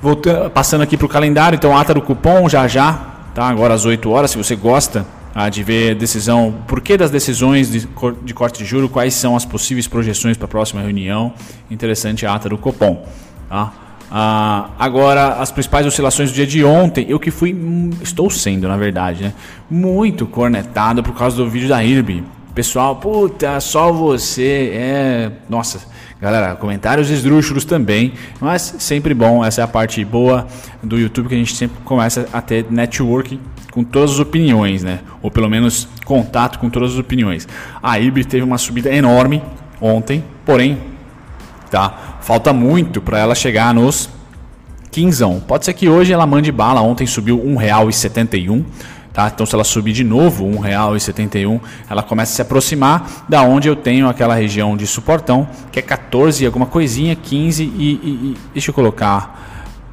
Voltando, 0.01 0.49
passando 0.49 0.81
aqui 0.81 0.97
para 0.97 1.05
o 1.05 1.09
calendário, 1.09 1.55
então 1.55 1.77
ata 1.77 1.93
do 1.93 2.01
cupom 2.01 2.49
já 2.49 2.67
já, 2.67 2.93
tá? 3.35 3.47
Agora 3.47 3.73
às 3.73 3.85
8 3.85 4.09
horas, 4.09 4.31
se 4.31 4.37
você 4.37 4.55
gosta 4.55 5.05
ah, 5.33 5.47
de 5.47 5.63
ver 5.63 5.95
decisão, 5.95 6.55
por 6.67 6.81
que 6.81 6.97
das 6.97 7.11
decisões 7.11 7.71
de, 7.71 7.87
de 8.23 8.33
corte 8.33 8.59
de 8.59 8.65
juro, 8.65 8.89
quais 8.89 9.13
são 9.13 9.35
as 9.35 9.45
possíveis 9.45 9.87
projeções 9.87 10.37
para 10.37 10.45
a 10.45 10.49
próxima 10.49 10.81
reunião. 10.81 11.33
Interessante 11.69 12.25
a 12.25 12.33
ata 12.33 12.49
do 12.49 12.57
cupom. 12.57 13.05
Tá? 13.47 13.71
Ah, 14.11 14.71
agora, 14.77 15.35
as 15.35 15.51
principais 15.51 15.85
oscilações 15.85 16.31
do 16.31 16.35
dia 16.35 16.45
de 16.45 16.65
ontem, 16.65 17.05
eu 17.07 17.17
que 17.17 17.31
fui, 17.31 17.53
hum, 17.53 17.91
estou 18.01 18.29
sendo 18.29 18.67
na 18.67 18.75
verdade, 18.75 19.23
né, 19.23 19.33
muito 19.69 20.25
cornetado 20.25 21.01
por 21.01 21.15
causa 21.15 21.37
do 21.37 21.49
vídeo 21.49 21.69
da 21.69 21.81
IRB. 21.81 22.23
Pessoal, 22.53 22.97
puta, 22.97 23.57
só 23.61 23.93
você 23.93 24.71
é. 24.73 25.31
Nossa, 25.47 25.79
Galera, 26.21 26.55
comentários 26.55 27.10
esdrúxulos 27.10 27.65
também, 27.65 28.13
mas 28.39 28.75
sempre 28.77 29.12
bom. 29.12 29.43
Essa 29.43 29.62
é 29.62 29.63
a 29.63 29.67
parte 29.67 30.05
boa 30.05 30.45
do 30.84 30.99
YouTube 30.99 31.29
que 31.29 31.34
a 31.34 31.38
gente 31.38 31.55
sempre 31.55 31.81
começa 31.84 32.27
a 32.31 32.39
ter 32.39 32.67
networking 32.69 33.39
com 33.71 33.84
todas 33.84 34.12
as 34.12 34.19
opiniões, 34.19 34.84
né? 34.84 34.99
Ou 35.19 35.31
pelo 35.31 35.49
menos 35.49 35.88
contato 36.05 36.60
com 36.60 36.69
todas 36.69 36.91
as 36.91 36.99
opiniões. 36.99 37.47
A 37.81 37.99
IB 37.99 38.23
teve 38.25 38.43
uma 38.43 38.60
subida 38.60 38.93
enorme 38.93 39.41
ontem, 39.81 40.23
porém, 40.45 40.77
tá? 41.71 42.19
Falta 42.21 42.53
muito 42.53 43.01
para 43.01 43.17
ela 43.17 43.34
chegar 43.34 43.73
nos 43.73 44.07
15. 44.91 45.41
Pode 45.47 45.65
ser 45.65 45.73
que 45.73 45.89
hoje 45.89 46.13
ela 46.13 46.27
mande 46.27 46.51
bala. 46.51 46.81
Ontem 46.81 47.07
subiu 47.07 47.38
R$ 47.38 47.65
1,71. 47.65 48.63
Tá? 49.13 49.30
Então, 49.34 49.45
se 49.45 49.54
ela 49.54 49.63
subir 49.63 49.91
de 49.91 50.04
novo 50.04 50.45
R$ 50.62 50.71
1,71, 50.71 51.60
ela 51.89 52.02
começa 52.02 52.32
a 52.32 52.36
se 52.36 52.41
aproximar 52.41 53.26
da 53.28 53.41
onde 53.41 53.67
eu 53.67 53.76
tenho 53.76 54.08
aquela 54.08 54.36
região 54.36 54.78
de 54.78 54.88
suportão, 54.88 55.47
que 55.71 55.80
é 55.80 55.82
14 55.82 56.45
alguma 56.45 56.65
coisinha, 56.65 57.15
15 57.15 57.63
e, 57.63 57.67
e, 57.67 57.84
e 57.84 58.38
deixa 58.54 58.69
eu 58.69 58.74
colocar. 58.74 59.50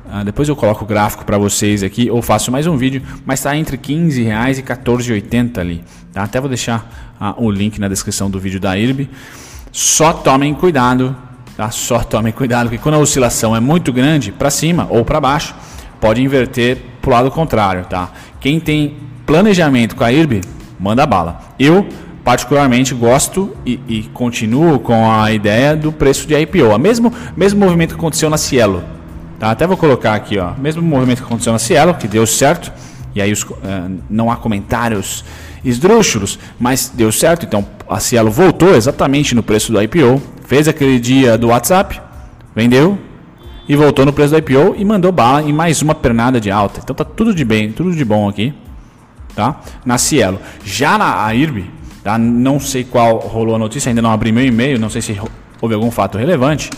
Uh, 0.06 0.24
depois 0.24 0.48
eu 0.48 0.56
coloco 0.56 0.84
o 0.84 0.86
gráfico 0.86 1.24
para 1.24 1.36
vocês 1.36 1.82
aqui 1.82 2.10
ou 2.10 2.22
faço 2.22 2.50
mais 2.50 2.66
um 2.66 2.76
vídeo, 2.76 3.02
mas 3.26 3.40
está 3.40 3.56
entre 3.56 3.76
15 3.76 4.22
reais 4.22 4.58
e 4.58 4.62
14,80 4.62 5.58
ali. 5.58 5.84
Tá? 6.12 6.22
Até 6.22 6.40
vou 6.40 6.48
deixar 6.48 7.16
uh, 7.20 7.44
o 7.44 7.50
link 7.50 7.78
na 7.80 7.88
descrição 7.88 8.30
do 8.30 8.38
vídeo 8.38 8.60
da 8.60 8.78
IRB. 8.78 9.10
Só 9.72 10.12
tomem 10.12 10.54
cuidado, 10.54 11.14
tá? 11.56 11.70
Só 11.70 11.98
tomem 12.04 12.32
cuidado, 12.32 12.68
porque 12.68 12.82
quando 12.82 12.94
a 12.94 12.98
oscilação 12.98 13.54
é 13.54 13.60
muito 13.60 13.92
grande 13.92 14.32
para 14.32 14.48
cima 14.48 14.86
ou 14.88 15.04
para 15.04 15.20
baixo, 15.20 15.54
pode 16.00 16.22
inverter 16.22 16.78
para 17.02 17.10
o 17.10 17.12
lado 17.12 17.30
contrário, 17.30 17.84
tá? 17.84 18.10
Quem 18.40 18.58
tem 18.58 19.07
planejamento 19.28 19.94
com 19.94 20.02
a 20.02 20.10
IRB, 20.10 20.40
manda 20.80 21.04
bala. 21.04 21.38
Eu, 21.58 21.86
particularmente, 22.24 22.94
gosto 22.94 23.54
e, 23.64 23.78
e, 23.86 24.02
continuo 24.14 24.78
com 24.78 25.12
a 25.12 25.30
ideia 25.30 25.76
do 25.76 25.92
preço 25.92 26.26
de 26.26 26.34
IPO. 26.34 26.74
O 26.74 26.78
mesmo, 26.78 27.12
mesmo 27.36 27.60
movimento 27.60 27.90
que 27.90 28.00
aconteceu 28.00 28.30
na 28.30 28.38
Cielo. 28.38 28.82
Tá? 29.38 29.50
Até 29.50 29.66
vou 29.66 29.76
colocar 29.76 30.14
aqui, 30.14 30.38
ó. 30.38 30.54
Mesmo 30.56 30.80
movimento 30.80 31.18
que 31.18 31.24
aconteceu 31.24 31.52
na 31.52 31.58
Cielo, 31.58 31.92
que 31.92 32.08
deu 32.08 32.26
certo. 32.26 32.72
E 33.14 33.20
aí 33.20 33.30
os, 33.30 33.42
uh, 33.42 33.56
não 34.08 34.30
há 34.30 34.36
comentários 34.36 35.22
esdrúxulos, 35.62 36.38
mas 36.58 36.90
deu 36.94 37.12
certo. 37.12 37.44
Então 37.44 37.66
a 37.86 38.00
Cielo 38.00 38.30
voltou 38.30 38.74
exatamente 38.74 39.34
no 39.34 39.42
preço 39.42 39.70
do 39.70 39.82
IPO. 39.82 40.22
Fez 40.46 40.68
aquele 40.68 40.98
dia 40.98 41.36
do 41.36 41.48
WhatsApp, 41.48 42.00
vendeu, 42.56 42.98
e 43.68 43.76
voltou 43.76 44.06
no 44.06 44.12
preço 44.12 44.32
do 44.32 44.38
IPO 44.38 44.74
e 44.78 44.86
mandou 44.86 45.12
bala 45.12 45.42
em 45.42 45.52
mais 45.52 45.82
uma 45.82 45.94
pernada 45.94 46.40
de 46.40 46.50
alta. 46.50 46.80
Então 46.82 46.96
tá 46.96 47.04
tudo 47.04 47.34
de 47.34 47.44
bem, 47.44 47.72
tudo 47.72 47.94
de 47.94 48.04
bom 48.06 48.26
aqui 48.26 48.54
tá? 49.38 49.60
Na 49.84 49.98
Cielo. 49.98 50.40
Já 50.64 50.98
na 50.98 51.32
IRB, 51.32 51.70
tá? 52.02 52.18
Não 52.18 52.58
sei 52.58 52.82
qual 52.82 53.18
rolou 53.18 53.54
a 53.54 53.58
notícia, 53.58 53.88
ainda 53.88 54.02
não 54.02 54.10
abri 54.10 54.32
meu 54.32 54.44
e-mail, 54.44 54.80
não 54.80 54.90
sei 54.90 55.00
se 55.00 55.16
houve 55.62 55.76
algum 55.76 55.92
fato 55.92 56.18
relevante, 56.18 56.70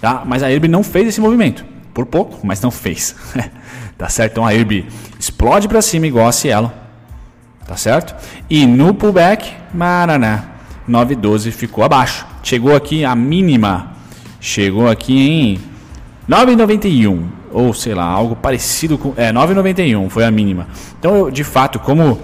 tá? 0.00 0.22
Mas 0.24 0.42
a 0.42 0.50
IRB 0.50 0.66
não 0.66 0.82
fez 0.82 1.08
esse 1.08 1.20
movimento. 1.20 1.62
Por 1.92 2.06
pouco, 2.06 2.38
mas 2.42 2.62
não 2.62 2.70
fez. 2.70 3.14
tá 3.98 4.08
certo? 4.08 4.32
Então 4.32 4.46
a 4.46 4.54
IRB 4.54 4.86
explode 5.20 5.68
para 5.68 5.82
cima 5.82 6.06
igual 6.06 6.26
a 6.26 6.32
Cielo. 6.32 6.72
Tá 7.66 7.76
certo? 7.76 8.14
E 8.48 8.64
no 8.64 8.94
pullback, 8.94 9.52
Maraná, 9.74 10.44
912 10.88 11.50
ficou 11.50 11.84
abaixo. 11.84 12.26
Chegou 12.42 12.74
aqui 12.74 13.04
a 13.04 13.14
mínima. 13.14 13.92
Chegou 14.40 14.88
aqui 14.88 15.18
em 15.18 15.60
9,91 16.26 17.35
ou 17.56 17.72
sei 17.72 17.94
lá, 17.94 18.04
algo 18.04 18.36
parecido 18.36 18.98
com. 18.98 19.14
É, 19.16 19.32
9,91 19.32 20.10
foi 20.10 20.24
a 20.24 20.30
mínima. 20.30 20.68
Então, 20.98 21.16
eu, 21.16 21.30
de 21.30 21.42
fato, 21.42 21.78
como 21.78 22.20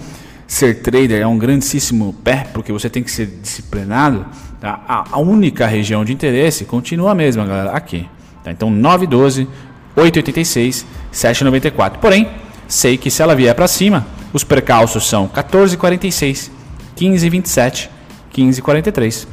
ser 0.46 0.82
trader 0.82 1.22
é 1.22 1.26
um 1.26 1.38
grandíssimo 1.38 2.14
pé, 2.22 2.46
porque 2.52 2.70
você 2.70 2.90
tem 2.90 3.02
que 3.02 3.10
ser 3.10 3.24
disciplinado, 3.40 4.26
tá? 4.60 4.84
a, 4.86 5.04
a 5.12 5.18
única 5.18 5.66
região 5.66 6.04
de 6.04 6.12
interesse 6.12 6.66
continua 6.66 7.12
a 7.12 7.14
mesma, 7.14 7.46
galera, 7.46 7.70
aqui. 7.70 8.06
Tá? 8.44 8.52
Então, 8.52 8.70
9,12, 8.70 9.48
8,86, 9.96 10.84
7,94. 11.10 11.92
Porém, 11.92 12.28
sei 12.68 12.98
que 12.98 13.10
se 13.10 13.22
ela 13.22 13.34
vier 13.34 13.54
para 13.54 13.66
cima, 13.66 14.06
os 14.34 14.44
percalços 14.44 15.08
são 15.08 15.26
14,46, 15.28 16.50
15,27, 16.94 17.88
15,43. 18.34 19.26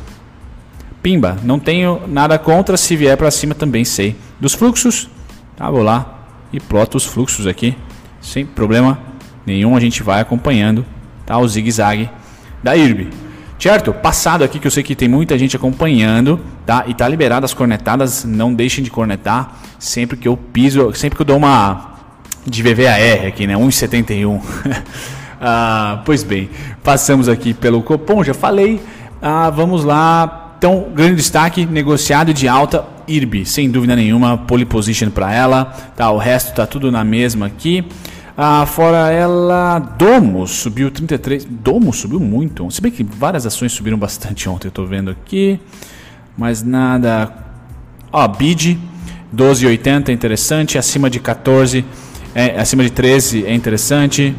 Pimba, 1.03 1.37
não 1.43 1.59
tenho 1.59 2.03
nada 2.07 2.39
contra 2.39 2.77
se 2.77 2.95
vier 2.95 3.17
para 3.17 3.29
cima 3.29 3.53
também 3.53 3.83
sei. 3.83 4.15
Dos 4.39 4.53
fluxos, 4.53 5.09
Tá, 5.59 5.69
vou 5.69 5.83
lá 5.83 6.21
e 6.53 6.59
ploto 6.59 6.95
os 6.95 7.05
fluxos 7.05 7.45
aqui, 7.45 7.75
sem 8.21 8.45
problema 8.45 8.97
nenhum, 9.45 9.75
a 9.75 9.79
gente 9.81 10.01
vai 10.01 10.21
acompanhando 10.21 10.85
tá, 11.25 11.37
o 11.37 11.45
zigue-zague 11.45 12.09
da 12.63 12.77
IRB. 12.77 13.09
Certo? 13.59 13.91
Passado 13.91 14.41
aqui 14.41 14.57
que 14.57 14.65
eu 14.65 14.71
sei 14.71 14.83
que 14.83 14.95
tem 14.95 15.09
muita 15.09 15.37
gente 15.37 15.57
acompanhando, 15.57 16.39
tá? 16.65 16.85
E 16.87 16.93
tá 16.93 17.05
liberado 17.09 17.43
as 17.43 17.53
cornetadas, 17.53 18.23
não 18.23 18.53
deixem 18.53 18.81
de 18.81 18.89
cornetar 18.89 19.59
sempre 19.77 20.15
que 20.15 20.29
eu 20.29 20.37
piso, 20.37 20.93
sempre 20.93 21.17
que 21.17 21.23
eu 21.23 21.25
dou 21.25 21.35
uma 21.35 21.95
de 22.47 22.63
VVAR 22.63 23.27
aqui, 23.27 23.45
né? 23.45 23.55
1,71. 23.55 24.41
ah, 25.41 26.01
pois 26.05 26.23
bem, 26.23 26.49
passamos 26.81 27.27
aqui 27.27 27.53
pelo 27.53 27.83
Copom, 27.83 28.23
já 28.23 28.33
falei. 28.33 28.81
Ah, 29.21 29.49
vamos 29.49 29.83
lá 29.83 30.53
então, 30.57 30.87
grande 30.93 31.15
destaque, 31.15 31.65
negociado 31.65 32.33
de 32.33 32.45
alta, 32.45 32.85
IRB, 33.09 33.45
sem 33.45 33.69
dúvida 33.69 33.95
nenhuma, 33.95 34.37
pole 34.37 34.65
position 34.65 35.09
para 35.09 35.33
ela, 35.33 35.65
tá? 35.95 36.09
O 36.11 36.17
resto 36.17 36.53
tá 36.53 36.65
tudo 36.67 36.91
na 36.91 37.03
mesma 37.03 37.47
aqui. 37.47 37.83
Ah, 38.37 38.65
fora 38.65 39.11
ela, 39.11 39.79
Domo 39.79 40.47
subiu 40.47 40.89
33, 40.89 41.43
Domo 41.43 41.91
subiu 41.91 42.19
muito, 42.19 42.71
se 42.71 42.81
bem 42.81 42.91
que 42.91 43.03
várias 43.03 43.45
ações 43.45 43.73
subiram 43.73 43.97
bastante 43.97 44.47
ontem, 44.47 44.69
eu 44.69 44.71
tô 44.71 44.85
vendo 44.85 45.11
aqui, 45.11 45.59
mas 46.37 46.63
nada. 46.63 47.33
Ó, 48.11 48.25
BID 48.27 48.77
12,80 49.35 50.09
é 50.09 50.11
interessante, 50.11 50.77
acima 50.77 51.09
de 51.09 51.19
14, 51.19 51.85
é, 52.33 52.59
acima 52.59 52.83
de 52.83 52.91
13 52.91 53.45
é 53.45 53.53
interessante. 53.53 54.35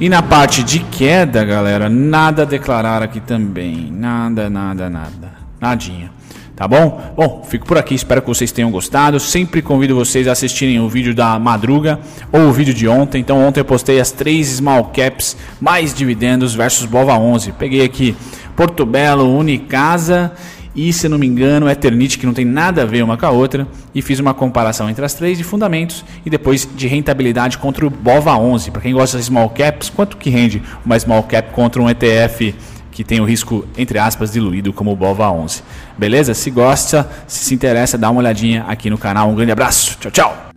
E 0.00 0.08
na 0.08 0.22
parte 0.22 0.62
de 0.62 0.80
queda, 0.80 1.44
galera, 1.44 1.88
nada 1.88 2.42
a 2.42 2.44
declarar 2.44 3.02
aqui 3.02 3.20
também. 3.20 3.90
Nada, 3.90 4.50
nada, 4.50 4.90
nada. 4.90 5.32
Nadinha. 5.60 6.15
Tá 6.56 6.66
bom? 6.66 7.12
Bom, 7.14 7.44
fico 7.46 7.66
por 7.66 7.76
aqui, 7.76 7.94
espero 7.94 8.22
que 8.22 8.28
vocês 8.28 8.50
tenham 8.50 8.70
gostado. 8.70 9.20
Sempre 9.20 9.60
convido 9.60 9.94
vocês 9.94 10.26
a 10.26 10.32
assistirem 10.32 10.80
o 10.80 10.88
vídeo 10.88 11.14
da 11.14 11.38
madruga 11.38 12.00
ou 12.32 12.48
o 12.48 12.52
vídeo 12.52 12.72
de 12.72 12.88
ontem. 12.88 13.20
Então, 13.20 13.46
ontem 13.46 13.60
eu 13.60 13.64
postei 13.64 14.00
as 14.00 14.10
três 14.10 14.48
small 14.48 14.84
caps 14.84 15.36
mais 15.60 15.92
dividendos 15.92 16.54
versus 16.54 16.86
Bova 16.86 17.14
11. 17.18 17.52
Peguei 17.52 17.84
aqui 17.84 18.16
Porto 18.56 18.86
Belo, 18.86 19.36
Unicasa 19.36 20.32
e, 20.74 20.94
se 20.94 21.10
não 21.10 21.18
me 21.18 21.26
engano, 21.26 21.68
Eternit, 21.68 22.18
que 22.18 22.24
não 22.24 22.32
tem 22.32 22.46
nada 22.46 22.82
a 22.82 22.86
ver 22.86 23.02
uma 23.02 23.18
com 23.18 23.26
a 23.26 23.30
outra. 23.30 23.68
E 23.94 24.00
fiz 24.00 24.18
uma 24.18 24.32
comparação 24.32 24.88
entre 24.88 25.04
as 25.04 25.12
três 25.12 25.36
de 25.36 25.44
fundamentos 25.44 26.06
e 26.24 26.30
depois 26.30 26.66
de 26.74 26.88
rentabilidade 26.88 27.58
contra 27.58 27.86
o 27.86 27.90
Bova 27.90 28.34
11. 28.34 28.70
Para 28.70 28.80
quem 28.80 28.94
gosta 28.94 29.18
de 29.18 29.24
small 29.24 29.50
caps, 29.50 29.90
quanto 29.90 30.16
que 30.16 30.30
rende 30.30 30.62
uma 30.86 30.98
small 30.98 31.22
cap 31.22 31.52
contra 31.52 31.82
um 31.82 31.90
ETF? 31.90 32.54
Que 32.96 33.04
tem 33.04 33.20
o 33.20 33.26
risco, 33.26 33.68
entre 33.76 33.98
aspas, 33.98 34.32
diluído 34.32 34.72
como 34.72 34.90
o 34.90 34.96
BOVA 34.96 35.30
11. 35.30 35.62
Beleza? 35.98 36.32
Se 36.32 36.50
gosta, 36.50 37.06
se 37.26 37.44
se 37.44 37.54
interessa, 37.54 37.98
dá 37.98 38.08
uma 38.08 38.20
olhadinha 38.20 38.64
aqui 38.66 38.88
no 38.88 38.96
canal. 38.96 39.28
Um 39.28 39.34
grande 39.34 39.52
abraço. 39.52 39.98
Tchau, 40.00 40.10
tchau. 40.10 40.55